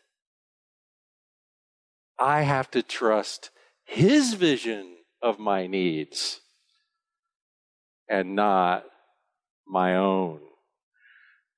I 2.18 2.42
have 2.42 2.70
to 2.70 2.82
trust 2.82 3.50
His 3.84 4.34
vision 4.34 4.96
of 5.20 5.40
my 5.40 5.66
needs 5.66 6.40
and 8.08 8.36
not 8.36 8.84
my 9.66 9.96
own. 9.96 10.40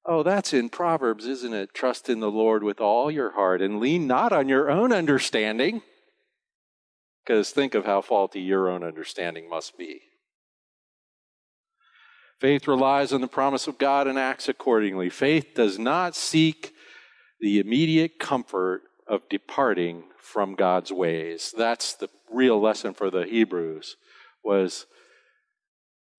Oh, 0.06 0.22
that's 0.22 0.54
in 0.54 0.70
Proverbs, 0.70 1.26
isn't 1.26 1.52
it? 1.52 1.74
Trust 1.74 2.08
in 2.08 2.20
the 2.20 2.30
Lord 2.30 2.62
with 2.62 2.80
all 2.80 3.10
your 3.10 3.32
heart 3.32 3.60
and 3.60 3.78
lean 3.78 4.06
not 4.06 4.32
on 4.32 4.48
your 4.48 4.70
own 4.70 4.90
understanding. 4.90 5.82
Because 7.22 7.50
think 7.50 7.74
of 7.74 7.84
how 7.84 8.00
faulty 8.00 8.40
your 8.40 8.70
own 8.70 8.82
understanding 8.82 9.50
must 9.50 9.76
be. 9.76 10.00
Faith 12.40 12.66
relies 12.66 13.12
on 13.12 13.20
the 13.20 13.28
promise 13.28 13.66
of 13.66 13.76
God 13.76 14.06
and 14.06 14.18
acts 14.18 14.48
accordingly. 14.48 15.10
Faith 15.10 15.48
does 15.54 15.78
not 15.78 16.16
seek 16.16 16.72
the 17.40 17.58
immediate 17.60 18.18
comfort 18.18 18.82
of 19.06 19.28
departing 19.28 20.04
from 20.18 20.54
God's 20.54 20.92
ways. 20.92 21.54
That's 21.56 21.94
the 21.94 22.08
real 22.30 22.60
lesson 22.60 22.94
for 22.94 23.10
the 23.10 23.24
Hebrews 23.24 23.96
was 24.44 24.86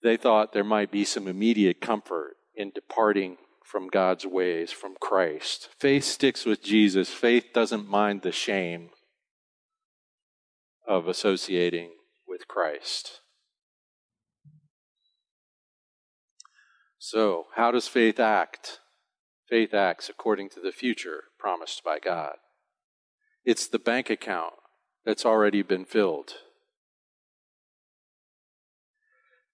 they 0.01 0.17
thought 0.17 0.53
there 0.53 0.63
might 0.63 0.91
be 0.91 1.03
some 1.03 1.27
immediate 1.27 1.81
comfort 1.81 2.35
in 2.55 2.71
departing 2.71 3.37
from 3.63 3.87
God's 3.87 4.25
ways, 4.25 4.71
from 4.71 4.95
Christ. 4.99 5.69
Faith 5.77 6.03
sticks 6.03 6.45
with 6.45 6.63
Jesus. 6.63 7.09
Faith 7.09 7.47
doesn't 7.53 7.87
mind 7.87 8.21
the 8.21 8.31
shame 8.31 8.89
of 10.87 11.07
associating 11.07 11.91
with 12.27 12.47
Christ. 12.47 13.21
So, 16.97 17.45
how 17.55 17.71
does 17.71 17.87
faith 17.87 18.19
act? 18.19 18.79
Faith 19.49 19.73
acts 19.73 20.09
according 20.09 20.49
to 20.49 20.59
the 20.59 20.71
future 20.71 21.23
promised 21.39 21.83
by 21.83 21.97
God. 21.97 22.35
It's 23.43 23.67
the 23.67 23.79
bank 23.79 24.09
account 24.09 24.53
that's 25.05 25.25
already 25.25 25.63
been 25.63 25.85
filled. 25.85 26.33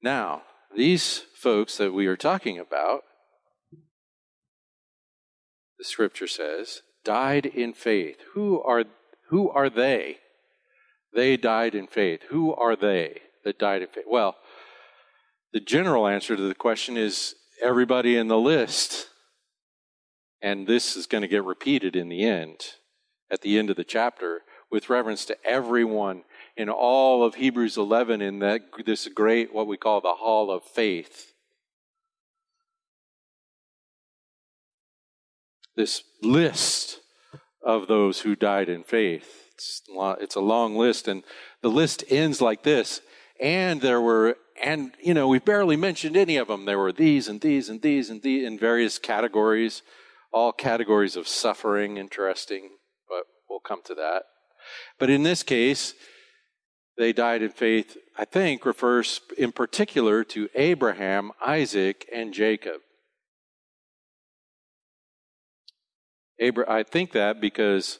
Now, 0.01 0.41
these 0.75 1.23
folks 1.33 1.77
that 1.77 1.93
we 1.93 2.07
are 2.07 2.17
talking 2.17 2.59
about, 2.59 3.03
the 5.79 5.85
scripture 5.85 6.27
says, 6.27 6.81
died 7.05 7.45
in 7.45 7.71
faith. 7.73 8.17
Who 8.33 8.61
are, 8.61 8.83
who 9.29 9.49
are 9.49 9.69
they? 9.69 10.17
They 11.13 11.37
died 11.37 11.73
in 11.73 11.87
faith. 11.87 12.23
Who 12.29 12.53
are 12.53 12.75
they 12.75 13.21
that 13.45 13.57
died 13.57 13.81
in 13.81 13.87
faith? 13.87 14.03
Well, 14.07 14.35
the 15.53 15.61
general 15.61 16.05
answer 16.05 16.35
to 16.35 16.41
the 16.41 16.55
question 16.55 16.97
is 16.97 17.35
everybody 17.63 18.17
in 18.17 18.27
the 18.27 18.37
list. 18.37 19.07
And 20.41 20.67
this 20.67 20.95
is 20.95 21.07
going 21.07 21.21
to 21.21 21.27
get 21.27 21.43
repeated 21.43 21.95
in 21.95 22.09
the 22.09 22.23
end, 22.23 22.61
at 23.31 23.41
the 23.41 23.57
end 23.57 23.69
of 23.69 23.75
the 23.75 23.83
chapter, 23.83 24.41
with 24.69 24.89
reference 24.89 25.25
to 25.25 25.37
everyone 25.45 26.23
in 26.57 26.69
all 26.69 27.23
of 27.23 27.35
Hebrews 27.35 27.77
11 27.77 28.21
in 28.21 28.39
that 28.39 28.61
this 28.85 29.07
great 29.07 29.53
what 29.53 29.67
we 29.67 29.77
call 29.77 30.01
the 30.01 30.13
hall 30.13 30.51
of 30.51 30.63
faith. 30.63 31.33
This 35.75 36.03
list 36.21 36.99
of 37.61 37.87
those 37.87 38.21
who 38.21 38.35
died 38.35 38.69
in 38.69 38.83
faith. 38.83 39.49
It's, 39.53 39.81
it's 39.89 40.35
a 40.35 40.41
long 40.41 40.77
list, 40.77 41.07
and 41.07 41.23
the 41.61 41.69
list 41.69 42.03
ends 42.09 42.41
like 42.41 42.63
this. 42.63 43.01
And 43.41 43.81
there 43.81 43.99
were, 43.99 44.37
and 44.61 44.93
you 45.01 45.13
know, 45.13 45.27
we 45.27 45.39
barely 45.39 45.75
mentioned 45.75 46.15
any 46.15 46.37
of 46.37 46.47
them. 46.47 46.65
There 46.65 46.79
were 46.79 46.93
these 46.93 47.27
and 47.27 47.41
these 47.41 47.67
and 47.67 47.81
these 47.81 48.09
and 48.09 48.21
these 48.21 48.45
in 48.45 48.57
various 48.57 48.99
categories, 48.99 49.81
all 50.35 50.51
categories 50.51 51.15
of 51.15 51.29
suffering. 51.29 51.95
Interesting, 51.95 52.71
but 53.07 53.23
we'll 53.49 53.61
come 53.61 53.81
to 53.85 53.95
that. 53.95 54.23
But 54.99 55.09
in 55.09 55.23
this 55.23 55.43
case, 55.43 55.93
they 56.97 57.13
died 57.13 57.41
in 57.41 57.51
faith, 57.51 57.97
I 58.17 58.25
think, 58.25 58.65
refers 58.65 59.21
in 59.37 59.53
particular 59.53 60.25
to 60.25 60.49
Abraham, 60.53 61.31
Isaac, 61.45 62.05
and 62.13 62.33
Jacob. 62.33 62.81
I 66.67 66.83
think 66.83 67.13
that 67.13 67.39
because, 67.39 67.99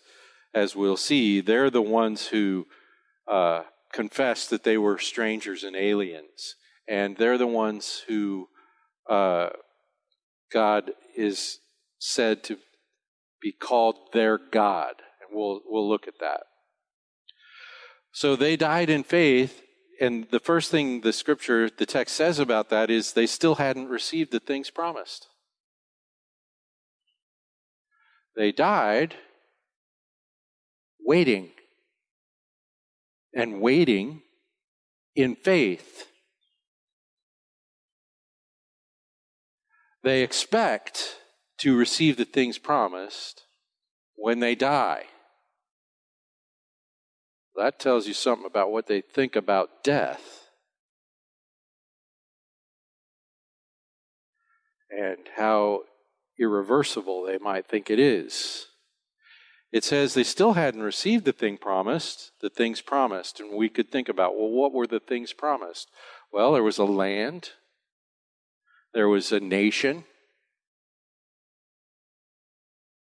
as 0.54 0.76
we'll 0.76 0.98
see, 0.98 1.40
they're 1.40 1.70
the 1.70 1.82
ones 1.82 2.28
who 2.28 2.68
uh, 3.32 3.64
confessed 3.94 4.50
that 4.50 4.64
they 4.64 4.78
were 4.78 4.98
strangers 4.98 5.64
and 5.64 5.76
aliens. 5.76 6.56
And 6.88 7.16
they're 7.16 7.38
the 7.38 7.48
ones 7.48 8.04
who 8.08 8.50
uh, 9.10 9.50
God 10.52 10.92
is 11.16 11.60
said 12.06 12.44
to 12.44 12.58
be 13.42 13.52
called 13.52 13.96
their 14.14 14.38
God. 14.38 14.94
And 15.22 15.38
we'll, 15.38 15.62
we'll 15.66 15.90
look 15.90 16.08
at 16.08 16.20
that. 16.20 16.42
So 18.12 18.36
they 18.36 18.56
died 18.56 18.90
in 18.90 19.04
faith, 19.04 19.62
and 20.00 20.28
the 20.32 20.40
first 20.40 20.72
thing 20.72 21.02
the 21.02 21.12
scripture, 21.12 21.70
the 21.70 21.86
text 21.86 22.16
says 22.16 22.40
about 22.40 22.70
that 22.70 22.90
is 22.90 23.12
they 23.12 23.28
still 23.28 23.56
hadn't 23.56 23.90
received 23.90 24.32
the 24.32 24.40
things 24.40 24.70
promised. 24.70 25.28
They 28.36 28.52
died 28.52 29.16
waiting 31.06 31.52
and 33.34 33.62
waiting 33.62 34.22
in 35.16 35.36
faith. 35.36 36.08
They 40.04 40.24
expect 40.24 41.18
to 41.60 41.78
receive 41.78 42.18
the 42.18 42.26
things 42.26 42.58
promised 42.58 43.44
when 44.16 44.40
they 44.40 44.56
die. 44.56 45.06
That 47.56 47.80
tells 47.80 48.08
you 48.08 48.14
something 48.14 48.46
about 48.46 48.72
what 48.72 48.88
they 48.88 49.02
think 49.02 49.36
about 49.36 49.84
death. 49.84 50.50
And 54.90 55.30
how 55.38 55.82
irreversible 56.40 57.24
they 57.24 57.38
might 57.38 57.66
think 57.66 57.90
it 57.90 58.00
is. 58.00 58.68
It 59.72 59.84
says 59.84 60.14
they 60.14 60.24
still 60.24 60.54
hadn't 60.54 60.84
received 60.84 61.26
the 61.26 61.34
thing 61.34 61.58
promised, 61.58 62.32
the 62.42 62.50
things 62.50 62.82
promised. 62.82 63.40
And 63.40 63.58
we 63.58 63.68
could 63.68 63.90
think 63.90 64.08
about, 64.08 64.38
well, 64.38 64.50
what 64.50 64.74
were 64.74 64.88
the 64.88 65.00
things 65.00 65.34
promised? 65.34 65.90
Well, 66.32 66.54
there 66.54 66.64
was 66.64 66.78
a 66.78 66.86
land, 66.86 67.52
there 68.94 69.10
was 69.10 69.32
a 69.32 69.40
nation, 69.40 70.06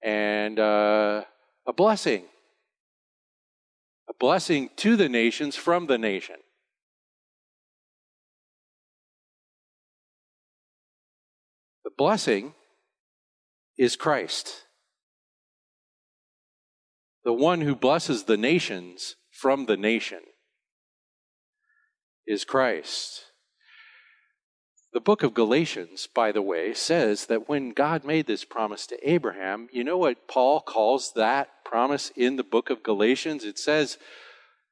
and 0.04 0.60
uh, 0.60 1.24
a 1.68 1.74
blessing 1.74 2.24
a 4.12 4.14
blessing 4.20 4.70
to 4.76 4.98
the 4.98 5.08
nations 5.08 5.56
from 5.56 5.88
the 5.88 5.98
nation. 5.98 6.36
The 11.86 11.92
blessing 11.98 12.54
is 13.78 13.96
Christ. 13.96 14.66
The 17.24 17.34
one 17.34 17.62
who 17.62 17.76
blesses 17.76 18.24
the 18.24 18.38
nations 18.38 19.16
from 19.32 19.66
the 19.66 19.78
nation 19.78 20.22
is 22.28 22.44
Christ. 22.44 23.31
The 24.94 25.00
book 25.00 25.24
of 25.24 25.34
Galatians, 25.34 26.08
by 26.14 26.34
the 26.34 26.42
way, 26.42 26.74
says 26.74 27.28
that 27.28 27.48
when 27.48 27.72
God 27.72 28.04
made 28.04 28.28
this 28.28 28.44
promise 28.44 28.86
to 28.88 29.10
Abraham, 29.10 29.70
you 29.72 29.86
know 29.86 29.98
what 29.98 30.28
Paul 30.28 30.60
calls 30.60 31.14
that 31.16 31.50
promise 31.64 32.12
in 32.16 32.36
the 32.36 32.44
book 32.44 32.70
of 32.70 32.84
Galatians? 32.84 33.46
It 33.46 33.58
says, 33.58 33.98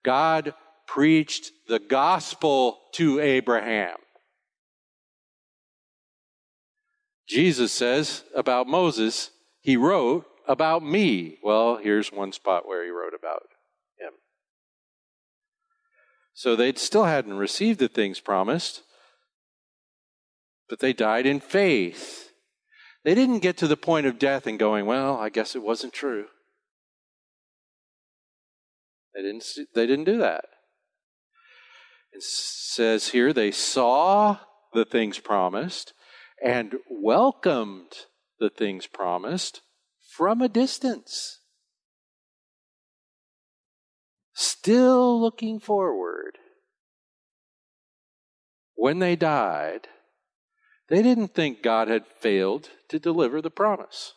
God 0.04 0.54
preached 0.86 1.52
the 1.70 1.80
gospel 1.80 2.80
to 2.94 3.22
Abraham. 3.22 3.96
Jesus 7.28 7.72
says 7.72 8.24
about 8.36 8.68
Moses, 8.68 9.30
he 9.62 9.78
wrote 9.78 10.26
about 10.48 10.84
me. 10.84 11.38
Well, 11.44 11.78
here's 11.78 12.12
one 12.12 12.34
spot 12.34 12.68
where 12.68 12.84
he 12.84 12.90
wrote 12.90 13.14
about 13.18 13.44
him. 13.98 14.14
So 16.34 16.56
they 16.56 16.74
still 16.74 17.06
hadn't 17.06 17.38
received 17.38 17.80
the 17.80 17.88
things 17.88 18.20
promised 18.20 18.82
but 20.70 20.80
they 20.80 20.94
died 20.94 21.26
in 21.26 21.40
faith. 21.40 22.32
They 23.04 23.16
didn't 23.16 23.40
get 23.40 23.58
to 23.58 23.68
the 23.68 23.78
point 23.78 24.06
of 24.06 24.20
death 24.20 24.46
and 24.46 24.60
going, 24.60 24.86
well, 24.86 25.18
I 25.18 25.30
guess 25.30 25.56
it 25.56 25.64
wasn't 25.64 25.94
true. 25.94 26.26
They 29.16 29.24
didn't, 29.24 29.44
they 29.74 29.88
didn't 29.88 30.06
do 30.06 30.20
that. 30.20 30.46
It 32.12 32.24
says 32.24 33.10
here 33.10 33.34
they 33.34 33.52
saw 33.52 34.38
the 34.74 34.86
things 34.86 35.20
promised 35.20 35.94
and 36.44 36.76
welcomed 36.90 38.06
the 38.40 38.50
things 38.50 38.86
promised 38.88 39.62
from 40.16 40.42
a 40.42 40.48
distance. 40.50 41.40
Still 44.34 45.20
looking 45.20 45.60
forward. 45.60 46.38
When 48.76 49.00
they 49.00 49.16
died, 49.16 49.88
they 50.90 51.02
didn't 51.02 51.34
think 51.34 51.62
God 51.62 51.88
had 51.88 52.06
failed 52.08 52.70
to 52.90 53.00
deliver 53.00 53.42
the 53.42 53.52
promise. 53.52 54.14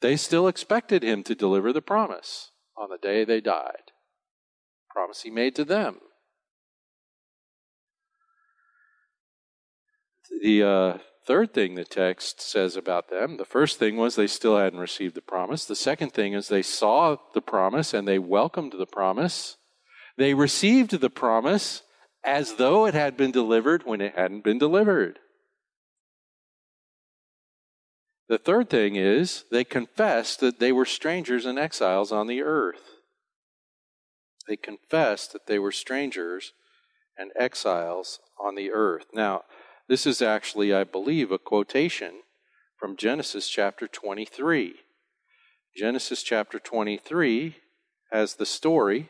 They 0.00 0.16
still 0.16 0.46
expected 0.46 1.02
him 1.02 1.24
to 1.24 1.34
deliver 1.34 1.72
the 1.72 1.82
promise 1.82 2.52
on 2.76 2.88
the 2.88 2.98
day 2.98 3.24
they 3.24 3.40
died. 3.40 3.92
Promise 4.90 5.22
he 5.22 5.30
made 5.30 5.56
to 5.56 5.64
them. 5.64 5.98
The 10.40 10.62
uh, 10.62 10.98
third 11.26 11.52
thing 11.52 11.74
the 11.74 11.84
text 11.84 12.40
says 12.40 12.76
about 12.76 13.10
them 13.10 13.38
the 13.38 13.44
first 13.44 13.78
thing 13.78 13.96
was 13.96 14.14
they 14.14 14.26
still 14.26 14.56
hadn't 14.56 14.78
received 14.78 15.14
the 15.14 15.22
promise. 15.22 15.64
The 15.64 15.74
second 15.74 16.12
thing 16.12 16.32
is 16.32 16.46
they 16.46 16.62
saw 16.62 17.16
the 17.34 17.40
promise 17.40 17.92
and 17.92 18.06
they 18.06 18.18
welcomed 18.18 18.74
the 18.78 18.86
promise. 18.86 19.56
They 20.16 20.34
received 20.34 21.00
the 21.00 21.10
promise 21.10 21.82
as 22.28 22.56
though 22.56 22.84
it 22.84 22.92
had 22.92 23.16
been 23.16 23.30
delivered 23.30 23.84
when 23.86 24.02
it 24.02 24.14
hadn't 24.14 24.44
been 24.44 24.58
delivered. 24.58 25.18
The 28.28 28.36
third 28.36 28.68
thing 28.68 28.96
is 28.96 29.44
they 29.50 29.64
confessed 29.64 30.40
that 30.40 30.60
they 30.60 30.70
were 30.70 30.84
strangers 30.84 31.46
and 31.46 31.58
exiles 31.58 32.12
on 32.12 32.26
the 32.26 32.42
earth. 32.42 32.82
They 34.46 34.56
confessed 34.56 35.32
that 35.32 35.46
they 35.46 35.58
were 35.58 35.72
strangers 35.72 36.52
and 37.16 37.32
exiles 37.34 38.20
on 38.38 38.56
the 38.56 38.72
earth. 38.72 39.06
Now, 39.14 39.44
this 39.88 40.06
is 40.06 40.20
actually, 40.20 40.74
I 40.74 40.84
believe, 40.84 41.32
a 41.32 41.38
quotation 41.38 42.20
from 42.76 42.98
Genesis 42.98 43.48
chapter 43.48 43.88
23. 43.88 44.74
Genesis 45.74 46.22
chapter 46.22 46.58
23 46.58 47.56
has 48.12 48.34
the 48.34 48.46
story 48.46 49.08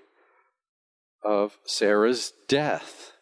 of 1.29 1.59
Sarah's 1.67 2.33
death. 2.49 3.13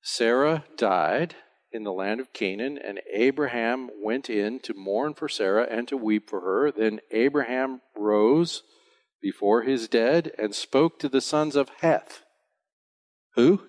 Sarah 0.00 0.64
died 0.76 1.34
in 1.72 1.82
the 1.82 1.92
land 1.92 2.20
of 2.20 2.32
Canaan, 2.32 2.78
and 2.78 3.00
Abraham 3.12 3.90
went 4.00 4.30
in 4.30 4.60
to 4.60 4.74
mourn 4.74 5.12
for 5.12 5.28
Sarah 5.28 5.66
and 5.68 5.88
to 5.88 5.96
weep 5.96 6.30
for 6.30 6.40
her. 6.42 6.70
Then 6.70 7.00
Abraham 7.10 7.80
rose 7.96 8.62
before 9.20 9.62
his 9.62 9.88
dead 9.88 10.30
and 10.38 10.54
spoke 10.54 11.00
to 11.00 11.08
the 11.08 11.20
sons 11.20 11.56
of 11.56 11.68
Heth. 11.80 12.22
Who? 13.34 13.62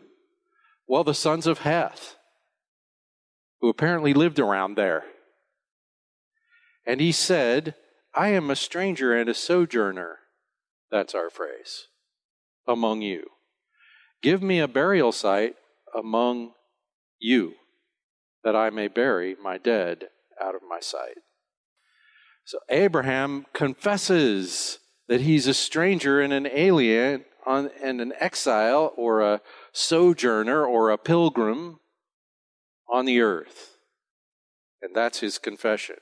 Well, 0.88 1.04
the 1.04 1.16
sons 1.16 1.48
of 1.48 1.60
Heth, 1.60 2.16
who 3.60 3.70
apparently 3.70 4.14
lived 4.14 4.38
around 4.38 4.76
there. 4.76 5.06
And 6.86 7.02
he 7.02 7.12
said, 7.12 7.74
I 8.14 8.30
am 8.30 8.50
a 8.50 8.56
stranger 8.56 9.16
and 9.16 9.30
a 9.30 9.34
sojourner. 9.34 10.20
That's 10.92 11.14
our 11.14 11.30
phrase. 11.30 11.88
Among 12.68 13.02
you. 13.02 13.28
Give 14.22 14.42
me 14.42 14.60
a 14.60 14.68
burial 14.68 15.12
site 15.12 15.56
among 15.96 16.54
you, 17.20 17.54
that 18.44 18.56
I 18.56 18.70
may 18.70 18.88
bury 18.88 19.36
my 19.42 19.58
dead 19.58 20.06
out 20.42 20.56
of 20.56 20.62
my 20.68 20.80
sight. 20.80 21.18
So 22.46 22.60
Abraham 22.70 23.46
confesses 23.54 24.80
that 25.08 25.22
he's 25.22 25.48
a 25.48 25.54
stranger 25.54 26.20
and 26.20 26.34
an 26.34 26.48
alien 26.48 27.26
on, 27.46 27.70
and 27.82 28.02
an 28.02 28.14
exile 28.20 28.94
or 28.98 29.22
a 29.22 29.42
sojourner 29.72 30.66
or 30.66 30.90
a 30.90 30.98
pilgrim 30.98 31.80
on 32.92 33.06
the 33.06 33.22
earth. 33.22 33.78
And 34.82 34.96
that's 34.96 35.20
his 35.20 35.38
confession. 35.38 35.98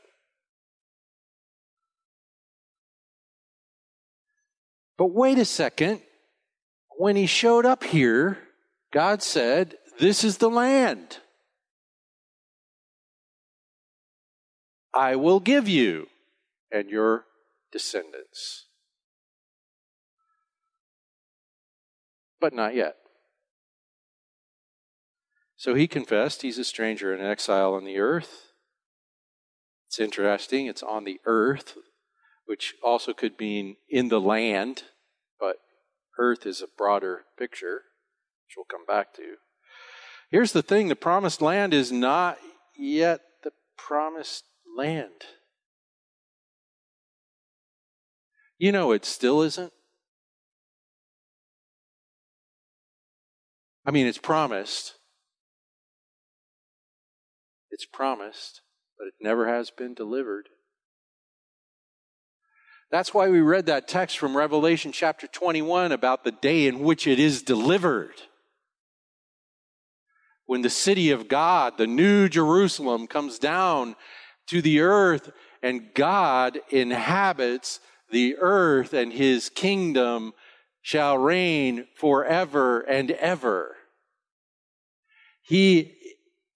But 4.97 5.11
wait 5.11 5.37
a 5.37 5.45
second. 5.45 6.01
When 6.97 7.15
he 7.15 7.27
showed 7.27 7.65
up 7.65 7.83
here, 7.83 8.39
God 8.91 9.21
said, 9.21 9.75
This 9.99 10.23
is 10.23 10.37
the 10.37 10.49
land. 10.49 11.19
I 14.93 15.15
will 15.15 15.39
give 15.39 15.67
you 15.69 16.07
and 16.71 16.89
your 16.89 17.25
descendants. 17.71 18.65
But 22.41 22.53
not 22.53 22.73
yet. 22.75 22.95
So 25.55 25.75
he 25.75 25.87
confessed 25.87 26.41
he's 26.41 26.57
a 26.57 26.63
stranger 26.63 27.13
and 27.13 27.21
an 27.21 27.29
exile 27.29 27.73
on 27.73 27.83
the 27.83 27.99
earth. 27.99 28.53
It's 29.87 29.99
interesting, 29.99 30.67
it's 30.67 30.83
on 30.83 31.03
the 31.03 31.19
earth, 31.25 31.75
which 32.47 32.73
also 32.81 33.13
could 33.13 33.39
mean 33.39 33.75
in 33.89 34.07
the 34.07 34.21
land, 34.21 34.83
but 35.39 35.57
earth 36.17 36.45
is 36.45 36.61
a 36.61 36.67
broader 36.77 37.25
picture, 37.37 37.83
which 38.45 38.55
we'll 38.55 38.65
come 38.65 38.85
back 38.85 39.13
to. 39.13 39.35
Here's 40.31 40.53
the 40.53 40.63
thing 40.63 40.87
the 40.87 40.95
promised 40.95 41.41
land 41.41 41.73
is 41.73 41.91
not 41.91 42.37
yet 42.77 43.21
the 43.43 43.51
promised 43.77 44.45
land. 44.77 45.25
You 48.57 48.71
know, 48.71 48.91
it 48.91 49.05
still 49.05 49.41
isn't. 49.41 49.73
I 53.85 53.91
mean, 53.91 54.07
it's 54.07 54.17
promised. 54.17 54.95
It's 57.69 57.85
promised, 57.85 58.61
but 58.97 59.07
it 59.07 59.13
never 59.21 59.47
has 59.47 59.69
been 59.69 59.93
delivered. 59.93 60.49
That's 62.89 63.13
why 63.13 63.27
we 63.27 63.41
read 63.41 63.65
that 63.65 63.87
text 63.87 64.17
from 64.17 64.37
Revelation 64.37 64.93
chapter 64.93 65.27
21 65.27 65.91
about 65.91 66.23
the 66.23 66.31
day 66.31 66.67
in 66.67 66.79
which 66.79 67.05
it 67.05 67.19
is 67.19 67.41
delivered. 67.41 68.13
When 70.45 70.61
the 70.61 70.69
city 70.69 71.11
of 71.11 71.27
God, 71.27 71.77
the 71.77 71.87
new 71.87 72.29
Jerusalem, 72.29 73.07
comes 73.07 73.39
down 73.39 73.97
to 74.47 74.61
the 74.61 74.79
earth 74.79 75.29
and 75.61 75.93
God 75.93 76.61
inhabits 76.69 77.81
the 78.09 78.37
earth 78.39 78.93
and 78.93 79.11
his 79.11 79.49
kingdom 79.49 80.33
shall 80.81 81.17
reign 81.17 81.87
forever 81.95 82.79
and 82.79 83.11
ever. 83.11 83.75
He 85.41 85.97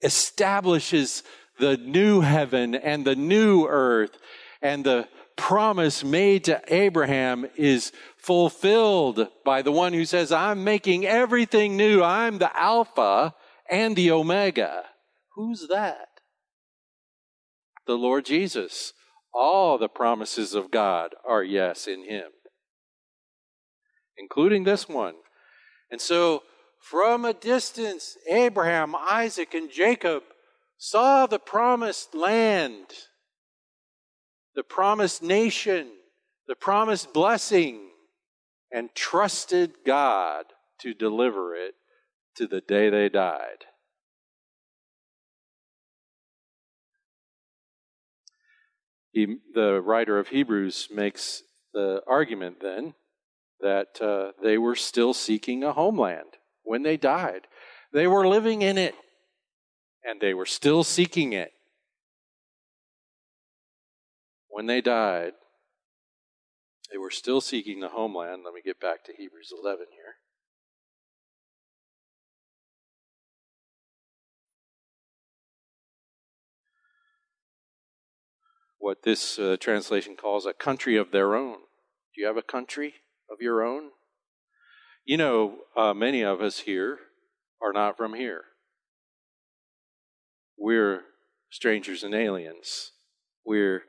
establishes 0.01 1.23
the 1.59 1.75
new 1.75 2.21
heaven 2.21 2.73
and 2.73 3.03
the 3.03 3.17
new 3.17 3.67
earth 3.67 4.17
and 4.61 4.85
the 4.85 5.09
promise 5.35 6.03
made 6.03 6.45
to 6.45 6.61
Abraham 6.67 7.47
is 7.55 7.91
fulfilled 8.17 9.27
by 9.43 9.61
the 9.61 9.71
one 9.71 9.93
who 9.93 10.05
says, 10.05 10.31
I'm 10.31 10.63
making 10.63 11.05
everything 11.05 11.75
new. 11.75 12.03
I'm 12.03 12.37
the 12.37 12.55
Alpha 12.57 13.33
and 13.69 13.95
the 13.95 14.11
Omega. 14.11 14.83
Who's 15.35 15.67
that? 15.69 16.07
The 17.87 17.95
Lord 17.95 18.25
Jesus. 18.25 18.93
All 19.33 19.77
the 19.77 19.87
promises 19.87 20.53
of 20.53 20.71
God 20.71 21.15
are 21.27 21.43
yes 21.43 21.87
in 21.87 22.03
Him, 22.03 22.31
including 24.17 24.65
this 24.65 24.89
one. 24.89 25.15
And 25.89 26.01
so, 26.01 26.43
from 26.79 27.23
a 27.25 27.33
distance, 27.33 28.17
Abraham, 28.29 28.93
Isaac, 28.95 29.53
and 29.53 29.71
Jacob 29.71 30.23
saw 30.77 31.27
the 31.27 31.39
promised 31.39 32.13
land 32.13 32.87
the 34.55 34.63
promised 34.63 35.23
nation, 35.23 35.87
the 36.47 36.55
promised 36.55 37.13
blessing, 37.13 37.89
and 38.71 38.89
trusted 38.95 39.73
God 39.85 40.45
to 40.79 40.93
deliver 40.93 41.55
it 41.55 41.75
to 42.35 42.47
the 42.47 42.61
day 42.61 42.89
they 42.89 43.09
died. 43.09 43.65
He, 49.11 49.37
the 49.53 49.81
writer 49.81 50.17
of 50.19 50.29
Hebrews 50.29 50.87
makes 50.93 51.43
the 51.73 52.01
argument 52.07 52.57
then 52.61 52.93
that 53.59 54.01
uh, 54.01 54.31
they 54.41 54.57
were 54.57 54.75
still 54.75 55.13
seeking 55.13 55.63
a 55.63 55.73
homeland 55.73 56.37
when 56.63 56.83
they 56.83 56.97
died. 56.97 57.47
They 57.93 58.07
were 58.07 58.27
living 58.27 58.61
in 58.61 58.77
it, 58.77 58.95
and 60.03 60.21
they 60.21 60.33
were 60.33 60.45
still 60.45 60.83
seeking 60.83 61.33
it 61.33 61.51
when 64.51 64.65
they 64.65 64.81
died, 64.81 65.31
they 66.91 66.97
were 66.97 67.09
still 67.09 67.39
seeking 67.39 67.79
the 67.79 67.89
homeland. 67.89 68.41
Let 68.43 68.53
me 68.53 68.61
get 68.63 68.79
back 68.79 69.03
to 69.05 69.13
Hebrews 69.17 69.51
11 69.57 69.85
here. 69.91 70.15
What 78.77 79.03
this 79.03 79.39
uh, 79.39 79.55
translation 79.59 80.17
calls 80.17 80.45
a 80.45 80.53
country 80.53 80.97
of 80.97 81.11
their 81.11 81.35
own. 81.35 81.57
Do 82.13 82.21
you 82.21 82.27
have 82.27 82.35
a 82.35 82.41
country 82.41 82.95
of 83.31 83.37
your 83.39 83.63
own? 83.63 83.91
You 85.05 85.17
know, 85.17 85.59
uh, 85.77 85.93
many 85.93 86.23
of 86.23 86.41
us 86.41 86.59
here 86.59 86.97
are 87.61 87.71
not 87.71 87.95
from 87.95 88.15
here. 88.15 88.43
We're 90.57 91.03
strangers 91.49 92.03
and 92.03 92.13
aliens. 92.13 92.91
We're 93.45 93.83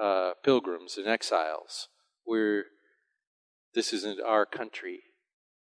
uh, 0.00 0.32
pilgrims 0.44 0.96
and 0.96 1.06
exiles. 1.06 1.88
We're, 2.26 2.64
this 3.74 3.92
isn't 3.92 4.20
our 4.20 4.46
country, 4.46 5.00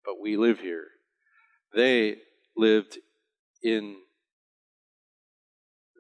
but 0.05 0.20
we 0.20 0.37
live 0.37 0.61
here. 0.61 0.87
They 1.75 2.16
lived 2.57 2.99
in 3.62 3.97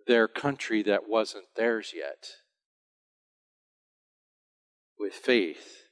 their 0.06 0.28
country 0.28 0.82
that 0.82 1.08
wasn't 1.08 1.46
theirs 1.56 1.92
yet 1.94 2.28
with 4.98 5.14
faith. 5.14 5.82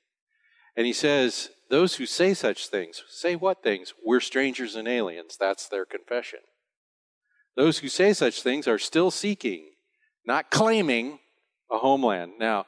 And 0.77 0.87
he 0.87 0.93
says, 0.93 1.51
Those 1.71 1.97
who 1.97 2.07
say 2.07 2.35
such 2.35 2.69
things, 2.69 3.03
say 3.09 3.37
what 3.37 3.63
things? 3.63 3.95
We're 4.05 4.21
strangers 4.21 4.75
and 4.75 4.89
aliens. 4.89 5.37
That's 5.39 5.69
their 5.69 5.85
confession. 5.85 6.41
Those 7.57 7.79
who 7.79 7.89
say 7.89 8.13
such 8.13 8.43
things 8.43 8.67
are 8.67 8.79
still 8.79 9.11
seeking, 9.11 9.73
not 10.27 10.51
claiming, 10.51 11.19
a 11.73 11.79
homeland. 11.79 12.33
Now, 12.39 12.67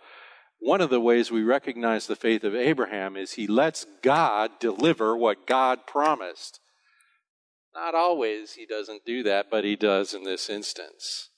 one 0.59 0.81
of 0.81 0.91
the 0.91 1.01
ways 1.01 1.31
we 1.31 1.43
recognize 1.43 2.07
the 2.07 2.17
faith 2.17 2.43
of 2.43 2.55
Abraham 2.55 3.17
is 3.17 3.33
he 3.33 3.47
lets 3.47 3.85
God 4.03 4.53
deliver 4.59 5.17
what 5.17 5.47
God 5.47 5.87
promised. 5.87 6.59
Not 7.75 7.95
always 7.95 8.53
he 8.53 8.65
doesn't 8.65 9.05
do 9.05 9.23
that, 9.25 9.51
but 9.51 9.65
he 9.65 9.77
does 9.77 10.15
in 10.15 10.25
this 10.25 10.49
instance. 10.49 11.29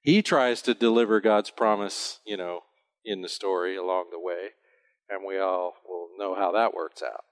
He 0.00 0.22
tries 0.22 0.62
to 0.62 0.74
deliver 0.74 1.20
God's 1.20 1.50
promise, 1.50 2.20
you 2.24 2.36
know, 2.36 2.60
in 3.04 3.20
the 3.20 3.28
story 3.28 3.76
along 3.76 4.06
the 4.10 4.18
way, 4.18 4.50
and 5.08 5.20
we 5.26 5.38
all 5.38 5.74
will 5.86 6.08
know 6.18 6.34
how 6.34 6.52
that 6.52 6.74
works 6.74 7.02
out. 7.02 7.24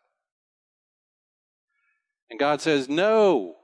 And 2.28 2.38
God 2.38 2.60
says, 2.60 2.88
No, 2.88 3.54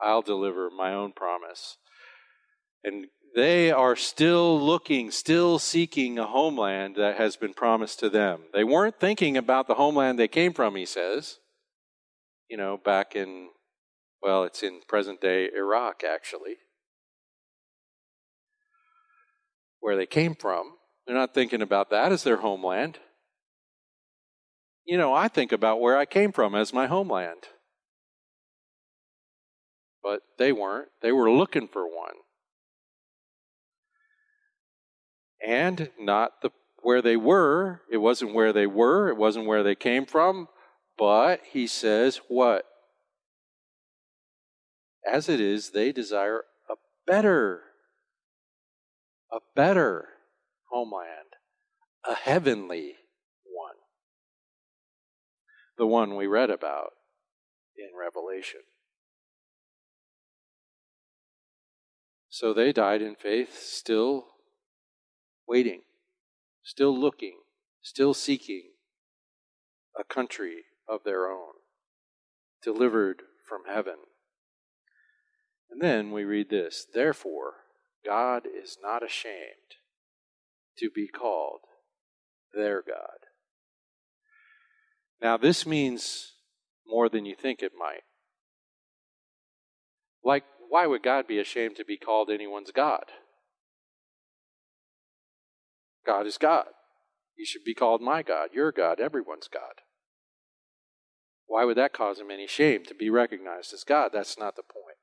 I'll 0.00 0.22
deliver 0.22 0.68
my 0.70 0.92
own 0.92 1.12
promise. 1.12 1.78
And 2.84 3.06
they 3.34 3.70
are 3.72 3.96
still 3.96 4.60
looking, 4.60 5.10
still 5.10 5.58
seeking 5.58 6.18
a 6.18 6.26
homeland 6.26 6.96
that 6.96 7.16
has 7.16 7.36
been 7.36 7.54
promised 7.54 7.98
to 8.00 8.08
them. 8.08 8.42
They 8.52 8.64
weren't 8.64 9.00
thinking 9.00 9.36
about 9.36 9.66
the 9.66 9.74
homeland 9.74 10.18
they 10.18 10.28
came 10.28 10.52
from, 10.52 10.76
he 10.76 10.86
says, 10.86 11.38
you 12.48 12.56
know, 12.56 12.76
back 12.76 13.16
in 13.16 13.48
Well, 14.22 14.44
it's 14.44 14.62
in 14.62 14.80
present 14.88 15.20
day 15.20 15.50
Iraq, 15.54 16.02
actually, 16.02 16.56
where 19.80 19.96
they 19.96 20.06
came 20.06 20.34
from. 20.34 20.76
They're 21.06 21.16
not 21.16 21.34
thinking 21.34 21.60
about 21.60 21.90
that 21.90 22.12
as 22.12 22.22
their 22.22 22.38
homeland. 22.38 22.98
You 24.86 24.96
know, 24.96 25.12
I 25.12 25.28
think 25.28 25.52
about 25.52 25.80
where 25.80 25.98
I 25.98 26.06
came 26.06 26.32
from 26.32 26.54
as 26.54 26.72
my 26.72 26.86
homeland. 26.86 27.48
But 30.02 30.20
they 30.38 30.52
weren't. 30.52 30.88
They 31.02 31.12
were 31.12 31.30
looking 31.30 31.68
for 31.68 31.84
one. 31.84 32.23
And 35.46 35.90
not 35.98 36.40
the 36.42 36.50
where 36.84 37.02
they 37.02 37.16
were. 37.16 37.80
It 37.90 37.96
wasn't 37.96 38.34
where 38.34 38.52
they 38.52 38.66
were, 38.66 39.08
it 39.08 39.16
wasn't 39.16 39.46
where 39.46 39.62
they 39.62 39.74
came 39.74 40.06
from, 40.06 40.48
but 40.98 41.40
he 41.50 41.66
says 41.66 42.20
what? 42.28 42.64
As 45.10 45.28
it 45.28 45.40
is, 45.40 45.70
they 45.70 45.92
desire 45.92 46.42
a 46.70 46.74
better 47.06 47.62
a 49.32 49.38
better 49.56 50.06
oh 50.72 50.76
homeland, 50.76 51.34
a 52.08 52.14
heavenly 52.14 52.94
one. 53.44 53.74
The 55.76 55.86
one 55.86 56.14
we 56.14 56.26
read 56.26 56.50
about 56.50 56.92
in 57.76 57.90
Revelation. 57.98 58.60
So 62.28 62.52
they 62.52 62.72
died 62.72 63.02
in 63.02 63.16
faith, 63.16 63.58
still 63.60 64.26
waiting, 65.46 65.82
still 66.62 66.96
looking, 66.96 67.38
still 67.82 68.14
seeking 68.14 68.70
a 69.98 70.04
country 70.04 70.64
of 70.88 71.04
their 71.04 71.30
own, 71.30 71.54
delivered 72.62 73.22
from 73.46 73.62
heaven. 73.68 73.96
And 75.70 75.80
then 75.80 76.10
we 76.10 76.24
read 76.24 76.50
this 76.50 76.86
Therefore, 76.92 77.54
God 78.04 78.44
is 78.46 78.78
not 78.82 79.02
ashamed 79.02 79.78
to 80.78 80.90
be 80.90 81.06
called 81.06 81.60
their 82.52 82.82
God. 82.82 83.28
Now, 85.22 85.36
this 85.36 85.66
means 85.66 86.32
more 86.86 87.08
than 87.08 87.24
you 87.24 87.34
think 87.34 87.62
it 87.62 87.72
might. 87.78 88.02
Like, 90.22 90.44
why 90.68 90.86
would 90.86 91.02
God 91.02 91.26
be 91.26 91.38
ashamed 91.38 91.76
to 91.76 91.84
be 91.84 91.96
called 91.96 92.30
anyone's 92.30 92.70
God? 92.70 93.04
God 96.06 96.26
is 96.26 96.38
God. 96.38 96.66
He 97.36 97.44
should 97.44 97.64
be 97.64 97.74
called 97.74 98.00
my 98.00 98.22
God, 98.22 98.50
your 98.52 98.72
God, 98.72 99.00
everyone's 99.00 99.48
God. 99.48 99.82
Why 101.46 101.64
would 101.64 101.76
that 101.76 101.92
cause 101.92 102.18
him 102.18 102.30
any 102.30 102.46
shame 102.46 102.84
to 102.86 102.94
be 102.94 103.10
recognized 103.10 103.72
as 103.74 103.84
God? 103.84 104.10
That's 104.12 104.38
not 104.38 104.56
the 104.56 104.62
point. 104.62 104.96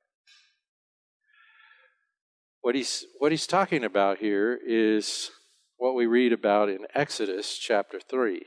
What 2.62 2.76
he's, 2.76 3.06
what 3.20 3.32
he's 3.32 3.48
talking 3.48 3.84
about 3.84 4.20
here 4.20 4.58
is 4.66 5.32
what 5.78 5.96
we 5.96 6.06
read 6.06 6.32
about 6.32 6.70
in 6.70 6.86
Exodus 6.94 7.58
chapter 7.58 8.00
3. 8.00 8.44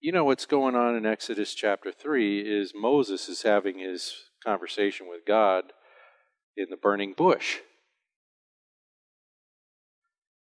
You 0.00 0.12
know 0.12 0.24
what's 0.24 0.44
going 0.44 0.74
on 0.74 0.96
in 0.96 1.06
Exodus 1.06 1.54
chapter 1.54 1.90
3 1.90 2.40
is 2.40 2.72
Moses 2.74 3.28
is 3.28 3.42
having 3.42 3.78
his 3.78 4.14
conversation 4.44 5.08
with 5.08 5.20
God 5.26 5.72
in 6.56 6.66
the 6.68 6.76
burning 6.76 7.14
bush. 7.16 7.60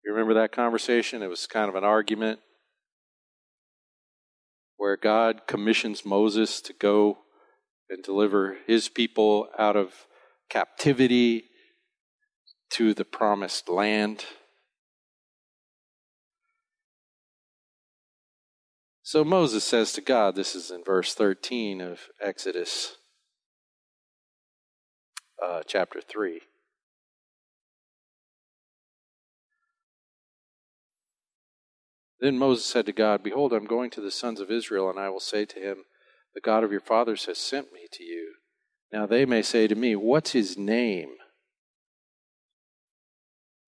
You 0.04 0.12
remember 0.12 0.34
that 0.36 0.52
conversation? 0.52 1.22
It 1.22 1.28
was 1.28 1.46
kind 1.46 1.70
of 1.70 1.76
an 1.76 1.84
argument 1.84 2.40
where 4.78 4.98
God 4.98 5.42
commissions 5.48 6.04
Moses 6.06 6.60
to 6.62 6.74
go 6.74 7.20
and 7.90 8.02
deliver 8.02 8.58
his 8.66 8.90
people 8.90 9.48
out 9.60 9.76
of 9.76 10.08
captivity 10.50 11.44
to 12.72 12.94
the 12.94 13.06
promised 13.06 13.70
land. 13.70 14.26
So 19.04 19.24
Moses 19.24 19.64
says 19.64 19.92
to 19.94 20.02
God, 20.02 20.36
this 20.36 20.56
is 20.56 20.72
in 20.72 20.84
verse 20.84 21.14
13 21.14 21.82
of 21.82 22.00
Exodus 22.20 22.96
uh, 25.44 25.62
chapter 25.68 26.02
3. 26.02 26.42
Then 32.22 32.38
Moses 32.38 32.66
said 32.66 32.86
to 32.86 32.92
God, 32.92 33.24
Behold, 33.24 33.52
I'm 33.52 33.66
going 33.66 33.90
to 33.92 34.02
the 34.02 34.12
sons 34.12 34.40
of 34.40 34.52
Israel, 34.52 34.90
and 34.90 35.00
I 35.00 35.10
will 35.10 35.20
say 35.20 35.44
to 35.44 35.60
him, 35.60 35.86
The 36.36 36.42
God 36.42 36.64
of 36.64 36.72
your 36.72 36.80
fathers 36.80 37.26
has 37.26 37.40
sent 37.40 37.74
me 37.74 37.88
to 37.92 38.04
you. 38.04 38.36
Now 38.94 39.08
they 39.08 39.26
may 39.26 39.42
say 39.42 39.68
to 39.68 39.76
me, 39.76 39.96
What's 39.96 40.32
his 40.32 40.56
name? 40.56 41.10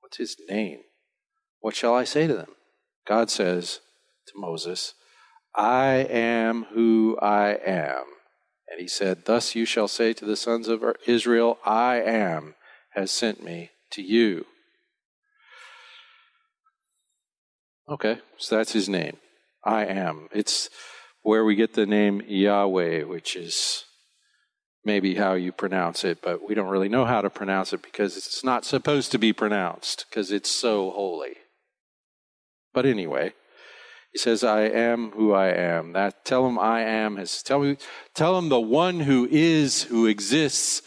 What's 0.02 0.18
his 0.18 0.38
name? 0.48 0.82
What 1.62 1.76
shall 1.76 1.96
I 1.96 2.04
say 2.04 2.28
to 2.28 2.36
them? 2.36 2.52
God 3.08 3.32
says 3.32 3.80
to 4.28 4.34
Moses, 4.36 4.94
I 5.56 6.08
am 6.10 6.66
who 6.74 7.18
I 7.20 7.58
am. 7.66 8.04
And 8.70 8.80
he 8.80 8.88
said, 8.88 9.26
Thus 9.26 9.56
you 9.56 9.66
shall 9.66 9.88
say 9.88 10.13
to 10.13 10.26
the 10.26 10.36
sons 10.36 10.68
of 10.68 10.84
Israel, 11.08 11.58
I 11.66 12.02
am 12.02 12.54
has 12.92 13.10
sent 13.10 13.44
me 13.44 13.72
to 13.92 14.04
you. 14.04 14.46
Okay, 17.89 18.19
so 18.38 18.58
that's 18.58 18.72
his 18.72 18.88
name. 18.88 19.17
I 19.63 19.86
am. 19.86 20.30
It's 20.32 20.69
where 21.22 21.43
we 21.43 21.56
get 21.56 21.74
the 21.74 21.86
name 21.86 22.22
Yahweh, 22.28 23.04
which 23.04 23.36
is 23.36 23.86
maybe 24.86 25.15
how 25.15 25.34
you 25.34 25.52
pronounce 25.52 26.04
it, 26.04 26.19
but 26.22 26.48
we 26.48 26.56
don't 26.56 26.69
really 26.69 26.89
know 26.89 27.06
how 27.06 27.22
to 27.22 27.30
pronounce 27.30 27.74
it 27.74 27.82
because 27.82 28.17
it's 28.17 28.43
not 28.43 28.65
supposed 28.65 29.12
to 29.12 29.17
be 29.17 29.34
pronounced 29.34 30.06
because 30.10 30.32
it's 30.32 30.50
so 30.50 30.91
holy. 30.91 31.36
But 32.74 32.86
anyway, 32.86 33.34
he 34.12 34.19
says, 34.19 34.43
I 34.43 34.62
am 34.62 35.12
who 35.12 35.34
I 35.34 35.48
am. 35.50 35.93
That 35.93 36.26
tell 36.26 36.48
him 36.48 36.60
I 36.60 36.82
am 36.82 37.17
has 37.17 37.41
tell 37.41 37.60
me 37.60 37.78
tell 38.13 38.38
him 38.38 38.50
the 38.50 38.60
one 38.60 39.02
who 39.02 39.28
is, 39.30 39.84
who 39.84 40.06
exists, 40.06 40.82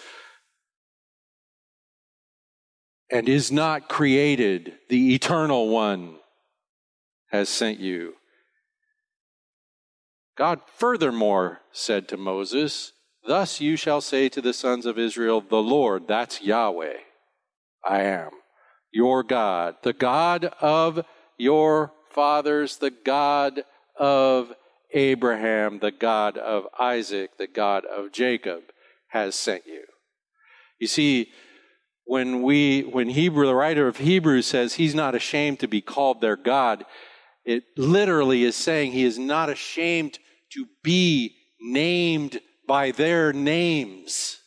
and 3.10 3.28
is 3.28 3.50
not 3.50 3.88
created, 3.88 4.74
the 4.88 5.14
eternal 5.14 5.68
one, 5.68 6.16
has 7.30 7.48
sent 7.48 7.80
you. 7.80 8.14
God 10.36 10.60
furthermore 10.76 11.60
said 11.72 12.08
to 12.08 12.16
Moses, 12.16 12.92
Thus 13.26 13.60
you 13.60 13.76
shall 13.76 14.00
say 14.00 14.28
to 14.28 14.40
the 14.40 14.52
sons 14.52 14.86
of 14.86 14.98
Israel, 14.98 15.40
The 15.40 15.62
Lord, 15.62 16.06
that's 16.06 16.42
Yahweh, 16.42 16.98
I 17.84 18.02
am, 18.02 18.30
your 18.92 19.22
God, 19.22 19.76
the 19.82 19.92
God 19.92 20.44
of 20.60 21.04
your 21.38 21.92
fathers, 22.10 22.76
the 22.76 22.90
God 22.90 23.62
of 23.98 24.52
Abraham, 24.92 25.78
the 25.78 25.90
God 25.90 26.38
of 26.38 26.66
Isaac, 26.78 27.38
the 27.38 27.46
God 27.46 27.84
of 27.84 28.12
Jacob, 28.12 28.62
has 29.08 29.34
sent 29.34 29.66
you. 29.66 29.84
You 30.78 30.86
see, 30.86 31.30
when 32.04 32.42
we 32.42 32.82
when 32.82 33.08
Hebrew 33.08 33.46
the 33.46 33.54
writer 33.54 33.88
of 33.88 33.96
Hebrews 33.96 34.46
says 34.46 34.74
he's 34.74 34.94
not 34.94 35.14
ashamed 35.14 35.58
to 35.60 35.68
be 35.68 35.80
called 35.80 36.20
their 36.20 36.36
God, 36.36 36.84
it 37.46 37.64
literally 37.76 38.42
is 38.42 38.56
saying 38.56 38.92
he 38.92 39.04
is 39.04 39.18
not 39.18 39.48
ashamed 39.48 40.18
to 40.50 40.66
be 40.82 41.36
named 41.60 42.40
by 42.66 42.90
their 42.90 43.32
names. 43.32 44.38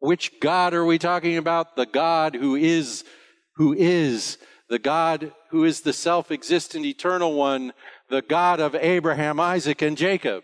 Which 0.00 0.40
God 0.40 0.74
are 0.74 0.84
we 0.84 0.98
talking 0.98 1.36
about? 1.36 1.76
The 1.76 1.86
God 1.86 2.34
who 2.34 2.56
is, 2.56 3.04
who 3.54 3.72
is, 3.72 4.36
the 4.68 4.80
God 4.80 5.32
who 5.50 5.64
is 5.64 5.82
the 5.82 5.92
self 5.92 6.32
existent 6.32 6.84
eternal 6.84 7.34
one, 7.34 7.72
the 8.10 8.22
God 8.22 8.58
of 8.58 8.74
Abraham, 8.74 9.38
Isaac, 9.38 9.80
and 9.80 9.96
Jacob. 9.96 10.42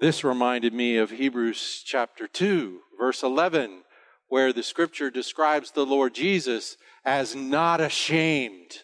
This 0.00 0.24
reminded 0.24 0.72
me 0.72 0.96
of 0.96 1.10
Hebrews 1.10 1.82
chapter 1.84 2.26
2, 2.26 2.80
verse 2.98 3.22
11, 3.22 3.82
where 4.28 4.52
the 4.52 4.62
scripture 4.62 5.10
describes 5.10 5.70
the 5.70 5.86
Lord 5.86 6.14
Jesus 6.14 6.76
as 7.04 7.34
not 7.34 7.80
ashamed 7.80 8.82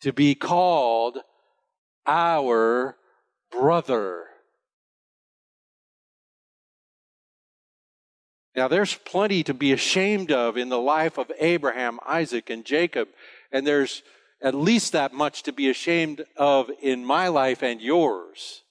to 0.00 0.12
be 0.12 0.34
called 0.34 1.18
our 2.06 2.96
brother. 3.50 4.24
Now, 8.54 8.68
there's 8.68 8.94
plenty 8.94 9.42
to 9.44 9.52
be 9.52 9.72
ashamed 9.72 10.32
of 10.32 10.56
in 10.56 10.70
the 10.70 10.80
life 10.80 11.18
of 11.18 11.30
Abraham, 11.38 11.98
Isaac, 12.06 12.48
and 12.48 12.64
Jacob, 12.64 13.08
and 13.52 13.66
there's 13.66 14.02
at 14.40 14.54
least 14.54 14.92
that 14.92 15.12
much 15.12 15.42
to 15.42 15.52
be 15.52 15.68
ashamed 15.68 16.24
of 16.36 16.70
in 16.80 17.04
my 17.04 17.28
life 17.28 17.62
and 17.62 17.82
yours. 17.82 18.62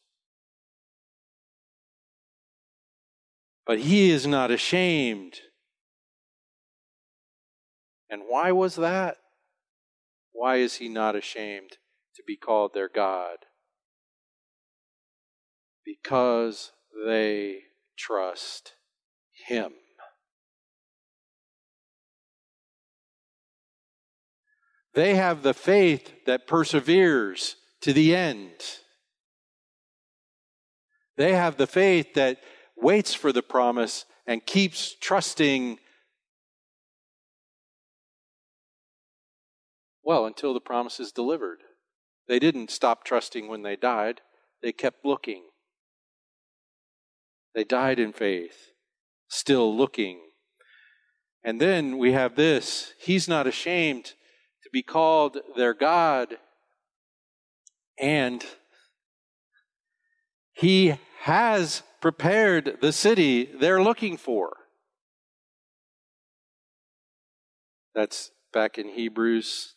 But 3.65 3.79
he 3.79 4.09
is 4.11 4.27
not 4.27 4.51
ashamed. 4.51 5.39
And 8.09 8.23
why 8.27 8.51
was 8.51 8.75
that? 8.75 9.17
Why 10.31 10.57
is 10.57 10.75
he 10.75 10.89
not 10.89 11.15
ashamed 11.15 11.77
to 12.15 12.23
be 12.27 12.37
called 12.37 12.71
their 12.73 12.89
God? 12.89 13.37
Because 15.83 16.71
they 17.05 17.59
trust 17.97 18.73
him. 19.47 19.71
They 24.93 25.15
have 25.15 25.43
the 25.43 25.53
faith 25.53 26.25
that 26.25 26.47
perseveres 26.47 27.57
to 27.81 27.91
the 27.91 28.15
end. 28.15 28.79
They 31.17 31.33
have 31.33 31.57
the 31.57 31.67
faith 31.67 32.13
that 32.13 32.39
waits 32.75 33.13
for 33.13 33.31
the 33.31 33.41
promise 33.41 34.05
and 34.27 34.45
keeps 34.45 34.95
trusting, 34.99 35.79
well, 40.03 40.25
until 40.25 40.53
the 40.53 40.59
promise 40.59 40.99
is 40.99 41.11
delivered. 41.11 41.59
They 42.27 42.39
didn't 42.39 42.71
stop 42.71 43.03
trusting 43.03 43.47
when 43.47 43.61
they 43.61 43.75
died, 43.75 44.21
they 44.61 44.71
kept 44.71 45.05
looking. 45.05 45.43
They 47.53 47.63
died 47.63 47.99
in 47.99 48.11
faith, 48.11 48.71
still 49.29 49.75
looking. 49.75 50.19
And 51.43 51.61
then 51.61 51.97
we 51.97 52.11
have 52.11 52.35
this 52.35 52.93
He's 52.99 53.27
not 53.27 53.47
ashamed 53.47 54.05
to 54.63 54.69
be 54.73 54.81
called 54.81 55.37
their 55.55 55.73
God, 55.73 56.37
and 57.99 58.43
He 60.53 60.95
has 61.21 61.83
prepared 62.05 62.77
the 62.81 62.91
city 62.91 63.49
they're 63.59 63.81
looking 63.81 64.15
for. 64.15 64.57
That's 67.95 68.29
back 68.53 68.77
in 68.77 68.89
Hebrews. 68.89 69.73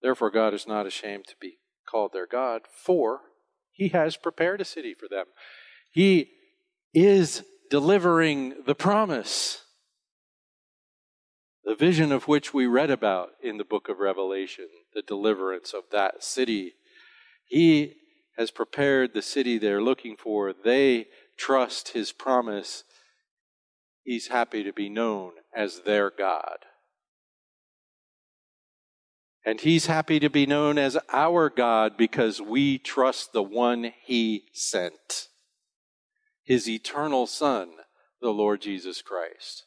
Therefore, 0.00 0.30
God 0.30 0.54
is 0.54 0.68
not 0.68 0.86
ashamed 0.86 1.26
to 1.26 1.34
be 1.40 1.58
called 1.90 2.12
their 2.12 2.28
God, 2.28 2.60
for 2.72 3.22
he 3.72 3.88
has 3.88 4.16
prepared 4.16 4.60
a 4.60 4.64
city 4.64 4.94
for 4.94 5.08
them. 5.10 5.26
He 5.90 6.30
is 6.94 7.42
delivering 7.68 8.62
the 8.64 8.76
promise 8.76 9.64
the 11.64 11.74
vision 11.74 12.12
of 12.12 12.28
which 12.28 12.54
we 12.54 12.66
read 12.66 12.90
about 12.90 13.30
in 13.42 13.58
the 13.58 13.64
book 13.64 13.88
of 13.88 13.98
Revelation, 13.98 14.68
the 14.94 15.02
deliverance 15.02 15.72
of 15.72 15.84
that 15.92 16.24
city. 16.24 16.74
He 17.46 17.94
has 18.36 18.50
prepared 18.50 19.12
the 19.12 19.22
city 19.22 19.58
they're 19.58 19.82
looking 19.82 20.16
for. 20.16 20.52
They 20.52 21.08
trust 21.36 21.90
his 21.90 22.12
promise. 22.12 22.84
He's 24.02 24.28
happy 24.28 24.62
to 24.64 24.72
be 24.72 24.88
known 24.88 25.32
as 25.54 25.80
their 25.80 26.10
God. 26.10 26.58
And 29.44 29.60
he's 29.60 29.86
happy 29.86 30.20
to 30.20 30.28
be 30.28 30.46
known 30.46 30.78
as 30.78 30.98
our 31.12 31.48
God 31.48 31.96
because 31.96 32.40
we 32.40 32.78
trust 32.78 33.32
the 33.32 33.42
one 33.42 33.92
he 34.02 34.44
sent, 34.52 35.28
his 36.44 36.68
eternal 36.68 37.26
Son, 37.26 37.70
the 38.20 38.30
Lord 38.30 38.60
Jesus 38.60 39.00
Christ. 39.00 39.64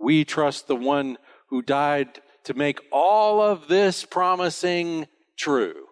We 0.00 0.24
trust 0.24 0.66
the 0.66 0.76
one 0.76 1.18
who 1.50 1.62
died 1.62 2.20
to 2.44 2.54
make 2.54 2.80
all 2.90 3.40
of 3.40 3.68
this 3.68 4.04
promising 4.04 5.06
true. 5.36 5.86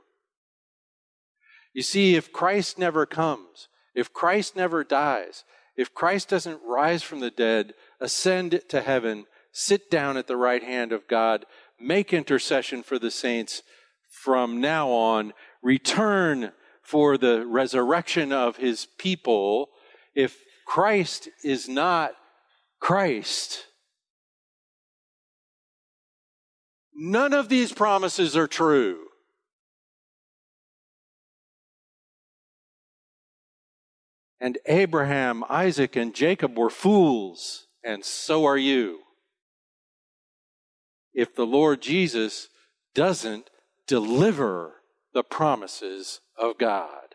You 1.75 1.83
see, 1.83 2.16
if 2.16 2.33
Christ 2.33 2.79
never 2.79 3.07
comes, 3.07 3.68
if 3.94 4.12
Christ 4.12 4.57
never 4.57 4.83
dies, 4.83 5.44
if 5.77 5.94
Christ 5.94 6.29
doesn't 6.29 6.61
rise 6.66 7.03
from 7.03 7.21
the 7.21 7.31
dead, 7.31 7.75
ascend 8.01 8.62
to 8.68 8.81
heaven, 8.81 9.27
sit 9.53 9.90
down 9.90 10.16
at 10.16 10.27
the 10.27 10.37
right 10.37 10.62
hand 10.62 10.90
of 10.92 11.07
God, 11.07 11.47
make 11.79 12.12
intercession 12.12 12.83
for 12.83 12.99
the 12.99 13.11
saints 13.11 13.62
from 14.11 14.61
now 14.61 14.88
on, 14.88 15.33
return 15.62 16.53
for 16.83 17.16
the 17.16 17.47
resurrection 17.47 18.33
of 18.33 18.57
his 18.57 18.87
people, 18.99 19.68
if 20.14 20.38
Christ 20.66 21.29
is 21.44 21.68
not 21.68 22.12
Christ, 22.81 23.67
None 27.00 27.32
of 27.32 27.48
these 27.48 27.72
promises 27.72 28.37
are 28.37 28.48
true. 28.48 29.06
And 34.40 34.58
Abraham, 34.66 35.44
Isaac, 35.48 35.94
and 35.94 36.12
Jacob 36.12 36.58
were 36.58 36.70
fools, 36.70 37.68
and 37.84 38.04
so 38.04 38.44
are 38.46 38.58
you. 38.58 39.02
If 41.14 41.37
the 41.37 41.46
Lord 41.46 41.82
Jesus 41.82 42.48
doesn't 42.94 43.48
deliver 43.87 44.82
the 45.14 45.22
promises 45.22 46.20
of 46.37 46.58
God. 46.58 47.14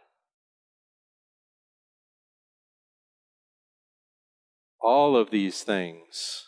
All 4.80 5.18
of 5.18 5.30
these 5.30 5.62
things 5.64 6.46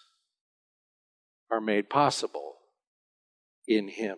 are 1.51 1.59
made 1.59 1.89
possible 1.89 2.54
in 3.67 3.87
Him. 3.87 4.17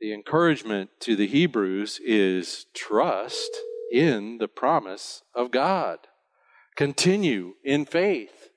The 0.00 0.12
encouragement 0.12 0.90
to 1.00 1.16
the 1.16 1.26
Hebrews 1.26 2.00
is 2.04 2.66
trust 2.74 3.50
in 3.90 4.38
the 4.38 4.48
promise 4.48 5.22
of 5.34 5.50
God. 5.50 5.98
Continue 6.76 7.54
in 7.64 7.86
faith 7.86 8.50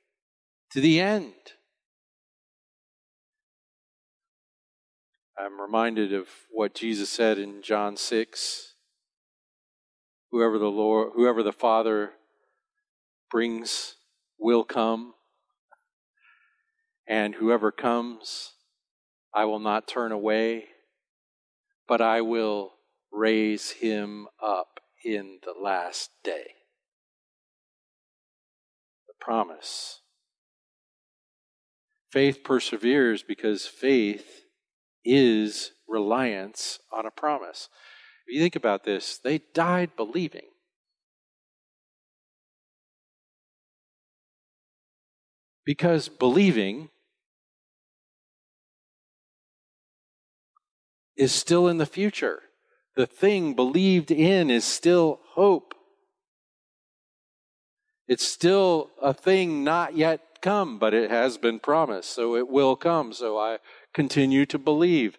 to 0.71 0.81
the 0.81 0.99
end. 0.99 1.33
I'm 5.39 5.61
reminded 5.61 6.13
of 6.13 6.27
what 6.49 6.73
Jesus 6.73 7.09
said 7.09 7.37
in 7.37 7.61
John 7.61 7.95
6. 7.95 8.73
Whoever 10.31 10.57
the 10.57 10.65
Lord, 10.65 11.11
whoever 11.15 11.43
the 11.43 11.53
Father 11.53 12.13
brings 13.29 13.95
will 14.39 14.63
come 14.63 15.13
and 17.07 17.35
whoever 17.35 17.71
comes, 17.71 18.53
I 19.33 19.45
will 19.45 19.59
not 19.59 19.87
turn 19.87 20.11
away, 20.11 20.65
but 21.87 22.01
I 22.01 22.21
will 22.21 22.73
raise 23.11 23.71
him 23.71 24.27
up 24.43 24.79
in 25.03 25.39
the 25.43 25.53
last 25.59 26.09
day. 26.23 26.47
The 29.07 29.13
promise. 29.19 30.01
Faith 32.11 32.43
perseveres 32.43 33.23
because 33.23 33.65
faith 33.65 34.41
is 35.05 35.71
reliance 35.87 36.79
on 36.91 37.05
a 37.05 37.11
promise. 37.11 37.69
If 38.27 38.35
you 38.35 38.41
think 38.41 38.55
about 38.55 38.83
this, 38.83 39.17
they 39.17 39.41
died 39.53 39.91
believing. 39.95 40.47
Because 45.65 46.09
believing 46.09 46.89
is 51.17 51.31
still 51.31 51.67
in 51.67 51.77
the 51.77 51.85
future. 51.85 52.43
The 52.95 53.07
thing 53.07 53.53
believed 53.53 54.11
in 54.11 54.49
is 54.49 54.63
still 54.63 55.19
hope. 55.31 55.73
It's 58.07 58.25
still 58.25 58.89
a 59.01 59.13
thing 59.13 59.63
not 59.63 59.95
yet 59.95 60.41
come, 60.41 60.79
but 60.79 60.93
it 60.93 61.09
has 61.11 61.37
been 61.37 61.59
promised, 61.59 62.11
so 62.11 62.35
it 62.35 62.47
will 62.47 62.75
come. 62.75 63.11
So 63.11 63.37
I 63.37 63.57
continue 63.93 64.45
to 64.45 64.57
believe. 64.57 65.17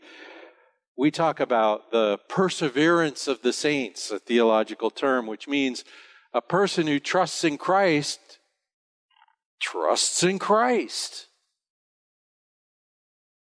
We 0.97 1.11
talk 1.11 1.39
about 1.39 1.93
the 1.93 2.19
perseverance 2.29 3.29
of 3.29 3.43
the 3.43 3.53
saints, 3.53 4.11
a 4.11 4.19
theological 4.19 4.91
term, 4.91 5.27
which 5.27 5.47
means 5.47 5.85
a 6.33 6.41
person 6.41 6.87
who 6.87 6.99
trusts 6.99 7.45
in 7.45 7.59
Christ 7.59 8.39
trusts 9.61 10.23
in 10.23 10.39
Christ. 10.39 11.27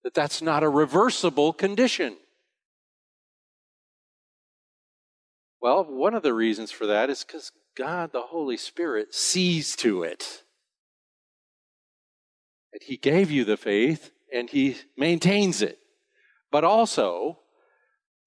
That 0.04 0.14
that's 0.14 0.40
not 0.40 0.62
a 0.62 0.68
reversible 0.68 1.52
condition. 1.52 2.16
Well, 5.66 5.82
one 5.82 6.14
of 6.14 6.22
the 6.22 6.32
reasons 6.32 6.70
for 6.70 6.86
that 6.86 7.10
is 7.10 7.24
because 7.24 7.50
God, 7.76 8.12
the 8.12 8.22
Holy 8.22 8.56
Spirit, 8.56 9.12
sees 9.12 9.74
to 9.78 10.04
it. 10.04 10.44
And 12.72 12.80
He 12.80 12.96
gave 12.96 13.32
you 13.32 13.44
the 13.44 13.56
faith 13.56 14.12
and 14.32 14.48
He 14.48 14.76
maintains 14.96 15.62
it. 15.62 15.80
But 16.52 16.62
also, 16.62 17.40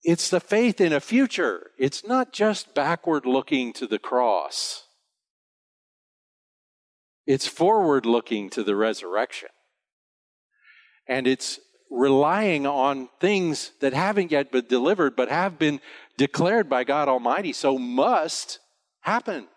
it's 0.03 0.29
the 0.29 0.41
faith 0.41 0.81
in 0.81 0.91
a 0.91 0.99
future. 0.99 1.71
It's 1.77 2.05
not 2.05 2.33
just 2.33 2.75
backward 2.75 3.25
looking 3.25 3.71
to 3.71 3.87
the 3.87 3.99
cross, 3.99 4.83
it's 7.25 7.47
forward 7.47 8.05
looking 8.05 8.49
to 8.49 8.63
the 8.63 8.75
resurrection. 8.75 9.47
And 11.07 11.25
it's 11.25 11.61
relying 11.89 12.67
on 12.67 13.09
things 13.19 13.71
that 13.79 13.93
haven't 13.93 14.31
yet 14.31 14.51
been 14.51 14.65
delivered 14.67 15.15
but 15.15 15.29
have 15.29 15.57
been 15.57 15.81
declared 16.17 16.69
by 16.69 16.83
God 16.83 17.07
Almighty, 17.07 17.53
so 17.53 17.77
must 17.77 18.59
happen. 19.01 19.47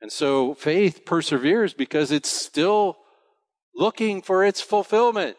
And 0.00 0.10
so 0.10 0.54
faith 0.54 1.04
perseveres 1.04 1.74
because 1.74 2.10
it's 2.10 2.30
still 2.30 2.98
looking 3.74 4.22
for 4.22 4.44
its 4.44 4.60
fulfillment. 4.60 5.36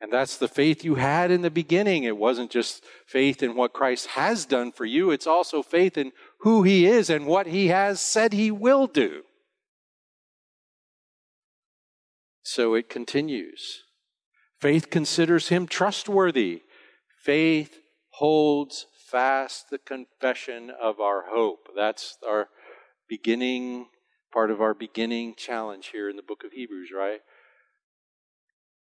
And 0.00 0.12
that's 0.12 0.36
the 0.36 0.48
faith 0.48 0.84
you 0.84 0.96
had 0.96 1.30
in 1.30 1.40
the 1.42 1.50
beginning. 1.50 2.04
It 2.04 2.16
wasn't 2.16 2.50
just 2.50 2.84
faith 3.06 3.42
in 3.42 3.56
what 3.56 3.72
Christ 3.72 4.08
has 4.08 4.44
done 4.44 4.70
for 4.70 4.84
you, 4.84 5.10
it's 5.10 5.26
also 5.26 5.62
faith 5.62 5.96
in 5.96 6.12
who 6.40 6.62
he 6.62 6.86
is 6.86 7.10
and 7.10 7.26
what 7.26 7.46
he 7.46 7.68
has 7.68 8.00
said 8.00 8.32
he 8.32 8.50
will 8.50 8.86
do. 8.86 9.22
So 12.48 12.74
it 12.74 12.88
continues. 12.88 13.82
Faith 14.60 14.88
considers 14.88 15.48
him 15.48 15.66
trustworthy. 15.66 16.62
Faith 17.20 17.80
holds 18.10 18.86
fast 19.10 19.68
the 19.68 19.78
confession 19.78 20.70
of 20.70 21.00
our 21.00 21.24
hope. 21.28 21.66
That's 21.74 22.16
our 22.24 22.46
beginning, 23.08 23.86
part 24.32 24.52
of 24.52 24.60
our 24.60 24.74
beginning 24.74 25.34
challenge 25.36 25.88
here 25.88 26.08
in 26.08 26.14
the 26.14 26.22
book 26.22 26.44
of 26.44 26.52
Hebrews, 26.52 26.90
right? 26.96 27.18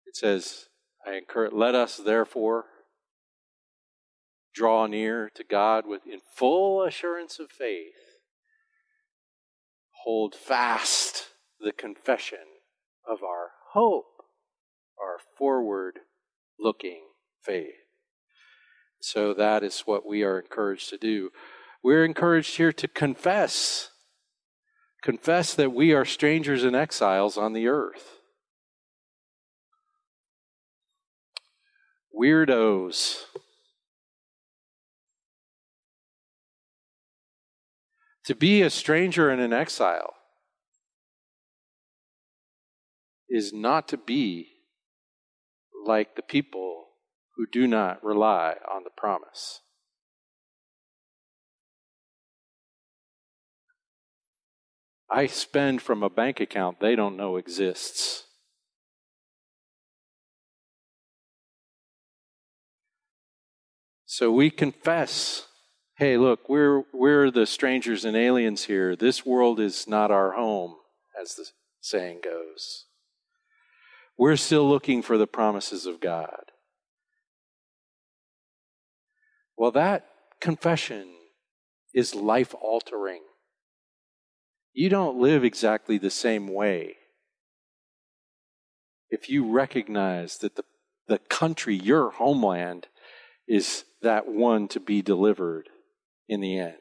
It 0.05 0.15
says, 0.15 0.67
I 1.03 1.15
encourage, 1.15 1.51
let 1.51 1.73
us 1.73 1.97
therefore 1.97 2.65
draw 4.53 4.85
near 4.85 5.31
to 5.33 5.43
God 5.43 5.87
with 5.87 6.05
in 6.05 6.19
full 6.35 6.83
assurance 6.83 7.39
of 7.39 7.49
faith. 7.49 8.19
Hold 10.03 10.35
fast 10.35 11.29
the 11.59 11.71
confession 11.71 12.37
of 13.09 13.23
our 13.23 13.51
hope, 13.73 14.23
our 15.01 15.17
forward 15.37 15.99
looking 16.59 17.03
faith. 17.41 17.75
So 18.99 19.33
that 19.33 19.63
is 19.63 19.81
what 19.81 20.07
we 20.07 20.23
are 20.23 20.39
encouraged 20.39 20.89
to 20.89 20.97
do. 20.97 21.29
We're 21.83 22.03
encouraged 22.03 22.57
here 22.57 22.73
to 22.73 22.87
confess. 22.87 23.91
Confess 25.01 25.53
that 25.55 25.73
we 25.73 25.93
are 25.93 26.05
strangers 26.05 26.63
and 26.63 26.75
exiles 26.75 27.37
on 27.37 27.53
the 27.53 27.67
earth. 27.67 28.17
Weirdos. 32.13 33.23
To 38.25 38.35
be 38.35 38.61
a 38.61 38.69
stranger 38.69 39.29
and 39.29 39.39
an 39.39 39.53
exile 39.53 40.16
is 43.37 43.53
not 43.53 43.87
to 43.87 43.97
be 43.97 44.47
like 45.85 46.15
the 46.15 46.21
people 46.21 46.85
who 47.35 47.45
do 47.45 47.67
not 47.67 48.03
rely 48.03 48.55
on 48.69 48.83
the 48.83 48.89
promise. 48.89 49.61
I 55.09 55.27
spend 55.27 55.81
from 55.81 56.03
a 56.03 56.09
bank 56.09 56.39
account 56.39 56.79
they 56.79 56.95
don't 56.95 57.15
know 57.15 57.37
exists. 57.37 58.23
So 64.05 64.31
we 64.31 64.49
confess 64.49 65.47
hey, 65.97 66.15
look, 66.15 66.47
we're, 66.47 66.83
we're 66.93 67.31
the 67.31 67.47
strangers 67.47 68.05
and 68.05 68.15
aliens 68.15 68.65
here. 68.65 68.95
This 68.95 69.25
world 69.25 69.59
is 69.59 69.87
not 69.87 70.11
our 70.11 70.33
home, 70.33 70.75
as 71.19 71.33
the 71.33 71.45
saying 71.81 72.19
goes. 72.23 72.85
We're 74.17 74.35
still 74.35 74.67
looking 74.67 75.01
for 75.01 75.17
the 75.17 75.27
promises 75.27 75.85
of 75.85 76.01
God. 76.01 76.51
Well, 79.55 79.71
that 79.71 80.07
confession 80.41 81.07
is 81.93 82.15
life 82.15 82.53
altering. 82.59 83.21
You 84.73 84.89
don't 84.89 85.19
live 85.19 85.43
exactly 85.43 85.97
the 85.97 86.11
same 86.11 86.47
way. 86.47 86.95
If 89.09 89.29
you 89.29 89.51
recognize 89.51 90.37
that 90.39 90.55
the, 90.55 90.63
the 91.07 91.19
country, 91.19 91.75
your 91.75 92.11
homeland, 92.11 92.87
is 93.47 93.85
that 94.01 94.27
one 94.27 94.67
to 94.69 94.79
be 94.79 95.01
delivered 95.01 95.69
in 96.27 96.41
the 96.41 96.59
end. 96.59 96.75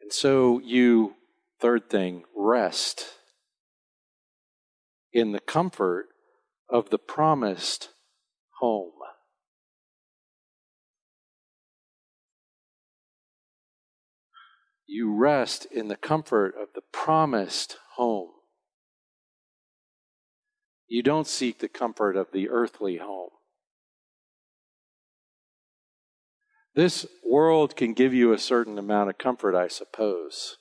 And 0.00 0.12
so 0.12 0.60
you, 0.60 1.14
third 1.60 1.90
thing, 1.90 2.24
rest 2.36 3.06
in 5.14 5.30
the 5.30 5.40
comfort 5.40 6.08
of 6.68 6.90
the 6.90 6.98
promised 6.98 7.90
home. 8.58 8.90
You 14.86 15.14
rest 15.14 15.66
in 15.70 15.88
the 15.88 15.96
comfort 15.96 16.54
of 16.60 16.68
the 16.74 16.82
promised 16.92 17.78
home. 17.94 18.30
You 20.88 21.02
don't 21.02 21.26
seek 21.26 21.60
the 21.60 21.68
comfort 21.68 22.16
of 22.16 22.32
the 22.32 22.50
earthly 22.50 22.98
home. 22.98 23.30
This 26.74 27.06
world 27.24 27.76
can 27.76 27.94
give 27.94 28.12
you 28.12 28.32
a 28.32 28.38
certain 28.38 28.78
amount 28.78 29.10
of 29.10 29.16
comfort, 29.16 29.54
I 29.54 29.68
suppose. 29.68 30.58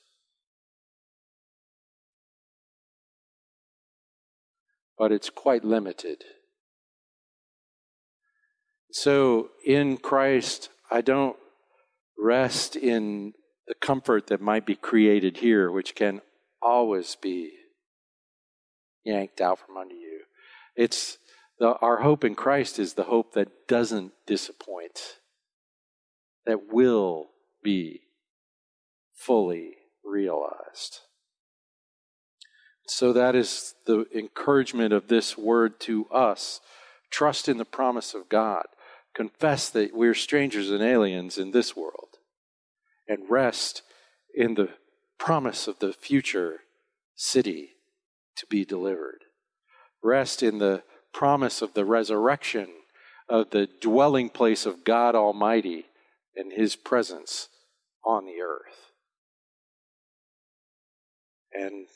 But 5.03 5.11
it's 5.11 5.29
quite 5.29 5.65
limited. 5.65 6.23
So 8.89 9.49
in 9.65 9.97
Christ, 9.97 10.69
I 10.89 11.01
don't 11.01 11.35
rest 12.17 12.77
in 12.77 13.33
the 13.67 13.73
comfort 13.73 14.27
that 14.27 14.39
might 14.39 14.65
be 14.65 14.77
created 14.77 15.39
here, 15.39 15.69
which 15.69 15.93
can 15.93 16.21
always 16.61 17.17
be 17.17 17.51
yanked 19.03 19.41
out 19.41 19.59
from 19.59 19.75
under 19.75 19.93
you. 19.93 20.21
It's 20.77 21.17
the, 21.59 21.75
our 21.81 21.97
hope 21.97 22.23
in 22.23 22.33
Christ 22.33 22.79
is 22.79 22.93
the 22.93 23.03
hope 23.03 23.33
that 23.33 23.67
doesn't 23.67 24.13
disappoint, 24.25 25.17
that 26.45 26.71
will 26.71 27.27
be 27.61 28.03
fully 29.13 29.71
realized. 30.01 31.01
So 32.95 33.11
that 33.11 33.33
is 33.33 33.73
the 33.87 34.05
encouragement 34.15 34.93
of 34.93 35.07
this 35.07 35.35
word 35.35 35.79
to 35.79 36.05
us. 36.11 36.61
Trust 37.09 37.49
in 37.49 37.57
the 37.57 37.65
promise 37.65 38.13
of 38.13 38.29
God. 38.29 38.65
Confess 39.15 39.67
that 39.71 39.95
we're 39.95 40.13
strangers 40.13 40.69
and 40.69 40.83
aliens 40.83 41.39
in 41.39 41.49
this 41.49 41.75
world. 41.75 42.19
And 43.07 43.31
rest 43.31 43.81
in 44.35 44.53
the 44.53 44.69
promise 45.17 45.67
of 45.67 45.79
the 45.79 45.91
future 45.91 46.59
city 47.15 47.71
to 48.35 48.45
be 48.45 48.63
delivered. 48.63 49.23
Rest 50.03 50.43
in 50.43 50.59
the 50.59 50.83
promise 51.11 51.63
of 51.63 51.73
the 51.73 51.85
resurrection, 51.85 52.67
of 53.27 53.49
the 53.49 53.67
dwelling 53.81 54.29
place 54.29 54.67
of 54.67 54.83
God 54.83 55.15
Almighty 55.15 55.87
and 56.35 56.53
His 56.53 56.75
presence 56.75 57.49
on 58.05 58.25
the 58.25 58.39
earth. 58.39 58.91
And 61.51 61.87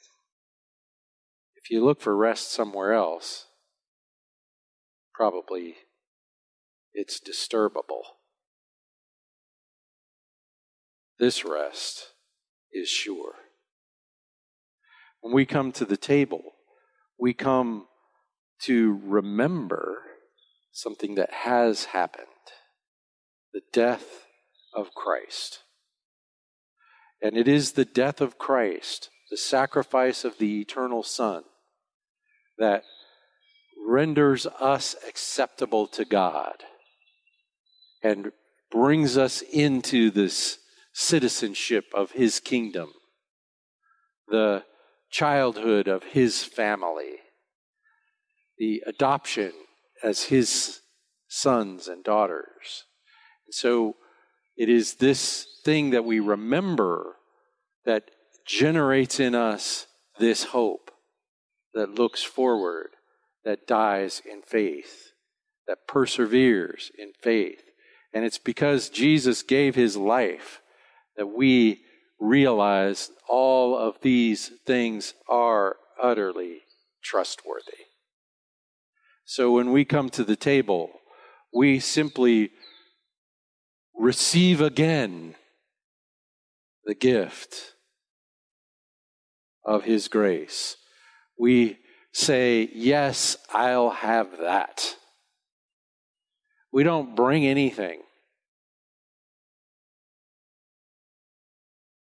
if 1.68 1.72
you 1.72 1.84
look 1.84 2.00
for 2.00 2.16
rest 2.16 2.54
somewhere 2.54 2.94
else, 2.94 3.48
probably 5.14 5.76
it's 6.94 7.20
disturbable. 7.20 8.04
This 11.20 11.44
rest 11.44 12.14
is 12.72 12.88
sure. 12.88 13.34
When 15.20 15.34
we 15.34 15.46
come 15.46 15.74
to 15.74 15.84
the 15.84 15.98
table, 15.98 16.42
we 17.20 17.34
come 17.34 17.88
to 18.62 19.02
remember 19.04 20.04
something 20.72 21.16
that 21.16 21.34
has 21.34 21.86
happened 21.86 22.28
the 23.54 23.62
death 23.74 24.26
of 24.74 24.94
Christ. 24.94 25.64
And 27.22 27.36
it 27.36 27.50
is 27.50 27.74
the 27.74 27.84
death 27.84 28.22
of 28.22 28.38
Christ, 28.38 29.10
the 29.30 29.36
sacrifice 29.36 30.24
of 30.24 30.38
the 30.38 30.62
eternal 30.62 31.04
Son, 31.04 31.44
that 32.58 32.84
renders 33.88 34.46
us 34.60 34.96
acceptable 35.08 35.88
to 35.88 36.06
God 36.06 36.64
and 38.04 38.32
brings 38.72 39.18
us 39.18 39.42
into 39.42 40.12
this 40.12 40.60
citizenship 40.94 41.86
of 41.94 42.12
His 42.12 42.40
kingdom, 42.40 42.92
the 44.28 44.64
childhood 45.10 45.88
of 45.88 46.04
His 46.04 46.44
family 46.44 47.18
the 48.58 48.84
adoption 48.86 49.54
as 50.04 50.24
his 50.24 50.82
sons 51.28 51.88
and 51.88 52.04
daughters. 52.04 52.86
And 53.46 53.54
so 53.54 53.96
it 54.56 54.70
is 54.70 54.96
this 54.96 55.46
thing 55.64 55.92
that 55.92 56.06
we 56.06 56.20
remember 56.20 57.16
that 57.86 58.10
generates 58.46 59.20
in 59.20 59.36
us 59.36 59.88
this 60.20 60.46
hope 60.46 60.92
that 61.78 61.98
looks 61.98 62.24
forward, 62.24 62.90
that 63.46 63.68
dies 63.68 64.22
in 64.30 64.42
faith, 64.42 65.14
that 65.68 65.88
perseveres 65.88 66.92
in 66.98 67.14
faith, 67.22 67.62
And 68.14 68.26
it's 68.26 68.40
because 68.40 68.90
Jesus 68.90 69.44
gave 69.44 69.76
his 69.76 69.96
life 69.96 70.62
that 71.18 71.28
we 71.28 71.82
realize 72.20 73.12
all 73.30 73.78
of 73.78 74.02
these 74.02 74.52
things 74.66 75.14
are 75.30 75.76
utterly 76.02 76.62
trustworthy. 77.04 77.86
So 79.26 79.52
when 79.52 79.72
we 79.72 79.86
come 79.86 80.10
to 80.12 80.24
the 80.24 80.36
table, 80.36 80.90
we 81.54 81.80
simply 81.80 82.52
receive 83.94 84.62
again 84.62 85.36
the 86.86 86.96
gift 86.96 87.74
of 89.66 89.84
His 89.84 90.08
grace. 90.08 90.78
We 91.38 91.78
say, 92.12 92.70
Yes, 92.74 93.38
I'll 93.54 93.92
have 93.92 94.40
that. 94.40 94.96
We 96.72 96.84
don't 96.84 97.16
bring 97.16 97.46
anything. 97.46 98.02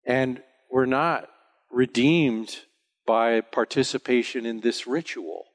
And 0.06 0.42
we're 0.70 0.86
not 0.86 1.30
redeemed 1.70 2.58
by 3.06 3.42
participation 3.42 4.46
in 4.46 4.62
this 4.62 4.88
ritual. 4.88 5.46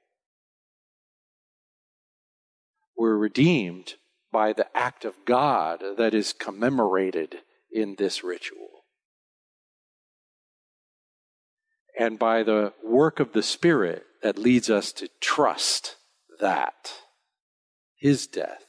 We're 2.97 3.17
redeemed 3.17 3.95
by 4.33 4.53
the 4.53 4.75
act 4.77 5.05
of 5.05 5.15
God 5.25 5.83
that 5.99 6.15
is 6.15 6.33
commemorated 6.33 7.39
in 7.71 7.97
this 7.97 8.25
ritual. 8.25 8.76
And 11.99 12.19
by 12.19 12.43
the 12.43 12.73
work 12.85 13.21
of 13.21 13.33
the 13.33 13.43
Spirit 13.43 14.05
that 14.23 14.39
leads 14.39 14.69
us 14.69 14.93
to 14.93 15.09
trust 15.21 15.97
that, 16.41 16.93
His 17.99 18.27
death 18.27 18.65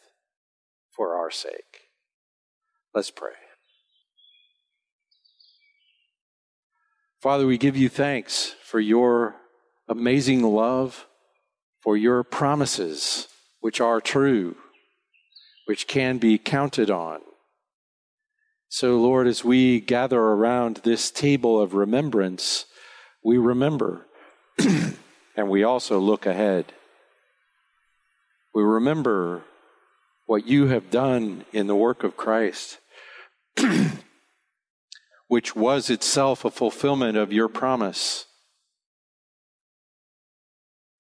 for 0.96 1.16
our 1.16 1.30
sake. 1.30 1.90
Let's 2.94 3.12
pray. 3.12 3.32
Father, 7.20 7.46
we 7.46 7.58
give 7.58 7.76
you 7.76 7.90
thanks 7.90 8.56
for 8.64 8.80
your 8.80 9.36
amazing 9.90 10.44
love, 10.44 11.08
for 11.82 11.98
your 11.98 12.24
promises, 12.24 13.28
which 13.60 13.82
are 13.82 14.00
true, 14.00 14.56
which 15.66 15.88
can 15.88 16.18
be 16.18 16.38
counted 16.38 16.90
on. 16.90 17.20
So, 18.70 18.98
Lord, 18.98 19.28
as 19.28 19.44
we 19.44 19.80
gather 19.80 20.20
around 20.20 20.82
this 20.84 21.10
table 21.10 21.60
of 21.60 21.74
remembrance, 21.74 22.66
we 23.24 23.38
remember 23.38 24.06
and 24.60 25.50
we 25.50 25.64
also 25.64 26.00
look 26.00 26.26
ahead. 26.26 26.74
We 28.54 28.64
remember 28.64 29.44
what 30.26 30.48
you 30.48 30.68
have 30.68 30.90
done 30.90 31.46
in 31.54 31.68
the 31.68 31.76
work 31.76 32.04
of 32.04 32.18
Christ. 32.18 32.80
which 35.28 35.56
was 35.56 35.90
itself 35.90 36.46
a 36.46 36.52
fulfillment 36.52 37.18
of 37.18 37.32
your 37.34 37.50
promise. 37.50 38.26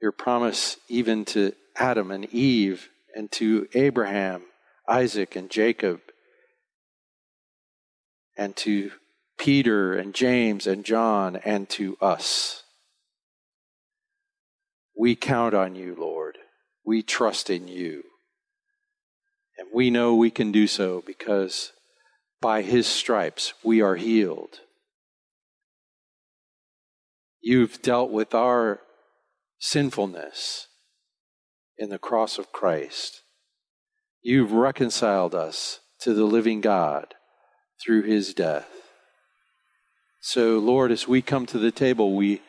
Your 0.01 0.11
promise 0.11 0.77
even 0.89 1.25
to 1.25 1.53
Adam 1.75 2.11
and 2.11 2.25
Eve 2.25 2.89
and 3.15 3.31
to 3.31 3.67
Abraham, 3.73 4.43
Isaac, 4.87 5.35
and 5.35 5.49
Jacob, 5.49 6.01
and 8.37 8.55
to 8.57 8.91
Peter 9.37 9.93
and 9.93 10.13
James 10.13 10.67
and 10.67 10.83
John, 10.83 11.35
and 11.37 11.69
to 11.69 11.97
us. 12.01 12.63
We 14.97 15.15
count 15.15 15.53
on 15.53 15.75
you, 15.75 15.95
Lord. 15.97 16.37
We 16.83 17.03
trust 17.03 17.49
in 17.49 17.67
you. 17.67 18.03
And 19.57 19.67
we 19.73 19.89
know 19.89 20.15
we 20.15 20.31
can 20.31 20.51
do 20.51 20.67
so 20.67 21.03
because 21.05 21.71
by 22.41 22.61
his 22.61 22.87
stripes 22.87 23.53
we 23.63 23.81
are 23.81 23.95
healed. 23.95 24.59
You've 27.41 27.81
dealt 27.81 28.11
with 28.11 28.33
our 28.33 28.81
sinfulness 29.59 30.67
in 31.77 31.89
the 31.89 31.99
cross 31.99 32.37
of 32.37 32.51
Christ. 32.51 33.21
You've 34.21 34.51
reconciled 34.51 35.35
us 35.35 35.79
to 36.01 36.13
the 36.13 36.25
living 36.25 36.61
God 36.61 37.13
through 37.83 38.03
his 38.03 38.33
death. 38.33 38.67
So, 40.29 40.59
Lord, 40.59 40.91
as 40.91 41.07
we 41.07 41.21
come 41.21 41.45
to 41.45 41.57
the 41.57 41.71
table, 41.71 42.13
we 42.13 42.41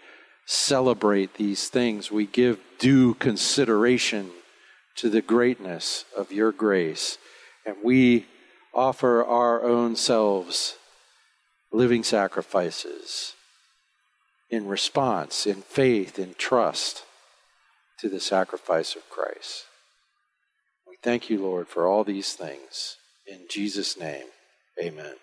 celebrate 0.47 1.35
these 1.35 1.69
things. 1.69 2.11
We 2.11 2.27
give 2.27 2.59
due 2.81 3.15
consideration 3.15 4.33
to 4.97 5.09
the 5.09 5.23
greatness 5.23 6.05
of 6.17 6.33
your 6.33 6.51
grace. 6.51 7.19
And 7.65 7.77
we 7.85 8.27
offer 8.75 9.25
our 9.25 9.63
own 9.63 9.95
selves 9.95 10.75
living 11.71 12.03
sacrifices 12.03 13.35
in 14.51 14.67
response, 14.67 15.47
in 15.47 15.63
faith, 15.63 16.19
in 16.19 16.35
trust 16.35 17.05
to 18.01 18.09
the 18.09 18.19
sacrifice 18.19 18.97
of 18.97 19.09
Christ. 19.09 19.67
We 20.89 20.97
thank 21.01 21.31
you, 21.31 21.41
Lord, 21.41 21.69
for 21.69 21.87
all 21.87 22.03
these 22.03 22.33
things. 22.33 22.97
In 23.25 23.47
Jesus' 23.49 23.97
name, 23.97 24.27
amen. 24.83 25.15